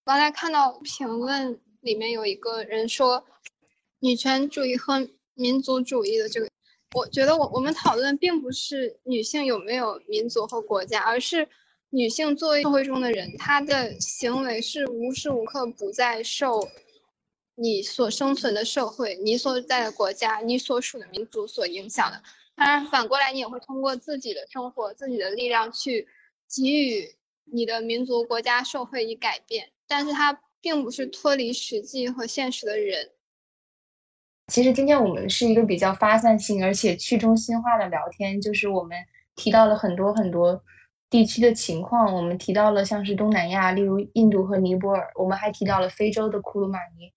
[0.03, 3.25] 刚才看到评论里面有一个人说，
[3.99, 6.49] 女权主义和民族主义的这个，
[6.95, 11.47] 我觉得我我们讨论并不是女性有没有民族和国家，而是。
[11.95, 16.67] 女性作为社会中的人，她的行为是无时无刻不在受
[17.55, 22.21] 你所生存的社会、你所在的国家、你所属的民族所影响的。
[22.55, 26.07] 当然，反过来你也会通过自己的生活、自己的力量去
[26.49, 29.69] 给予你的民族、国家、社会以改变。
[29.87, 33.11] 但是，它并不是脱离实际和现实的人。
[34.47, 38.97] 其实，今天我们是一个比较发散性而且去中心化的聊天，就是我们
[39.35, 40.63] 提到了很多很多。
[41.09, 47.13] 地区的情况，我们提到了像是东南亚，例如印度和尼泊尔，我们还提到了非洲的库鲁马尼，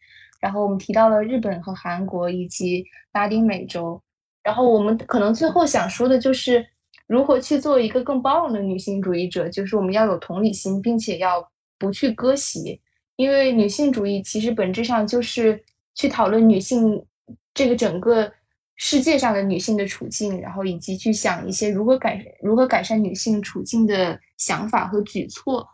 [0.46, 4.00] 然后我们提到了日本和韩国以及拉丁美洲，
[4.44, 6.64] 然后我们可能最后想说的就是
[7.08, 12.80] 如何去做一个更包容的女性主义者，就是我们要有同理心，并且要不去割席，
[13.16, 15.60] 因为女性主义其实本质上就是
[15.96, 17.04] 去讨论女性
[17.52, 18.32] 这个整个。
[18.78, 25.66] 世界上的女性的处境，然后以及去想一些如何改如何改善女性处境的想法和举措。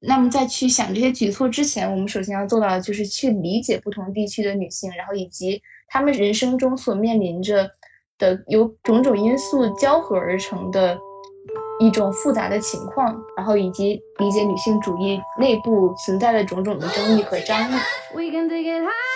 [0.00, 7.70] 那么在去想这些举措之前，我们首先要做到的就是去理解不同地区的女性，然后以及她们人生中所面临着
[8.18, 10.98] 的由种种因素交合而成的
[11.80, 17.74] 一种复杂的情况，然后以及理解女性主义内部存在的种种的争议和张力。
[18.14, 19.07] We can take it high.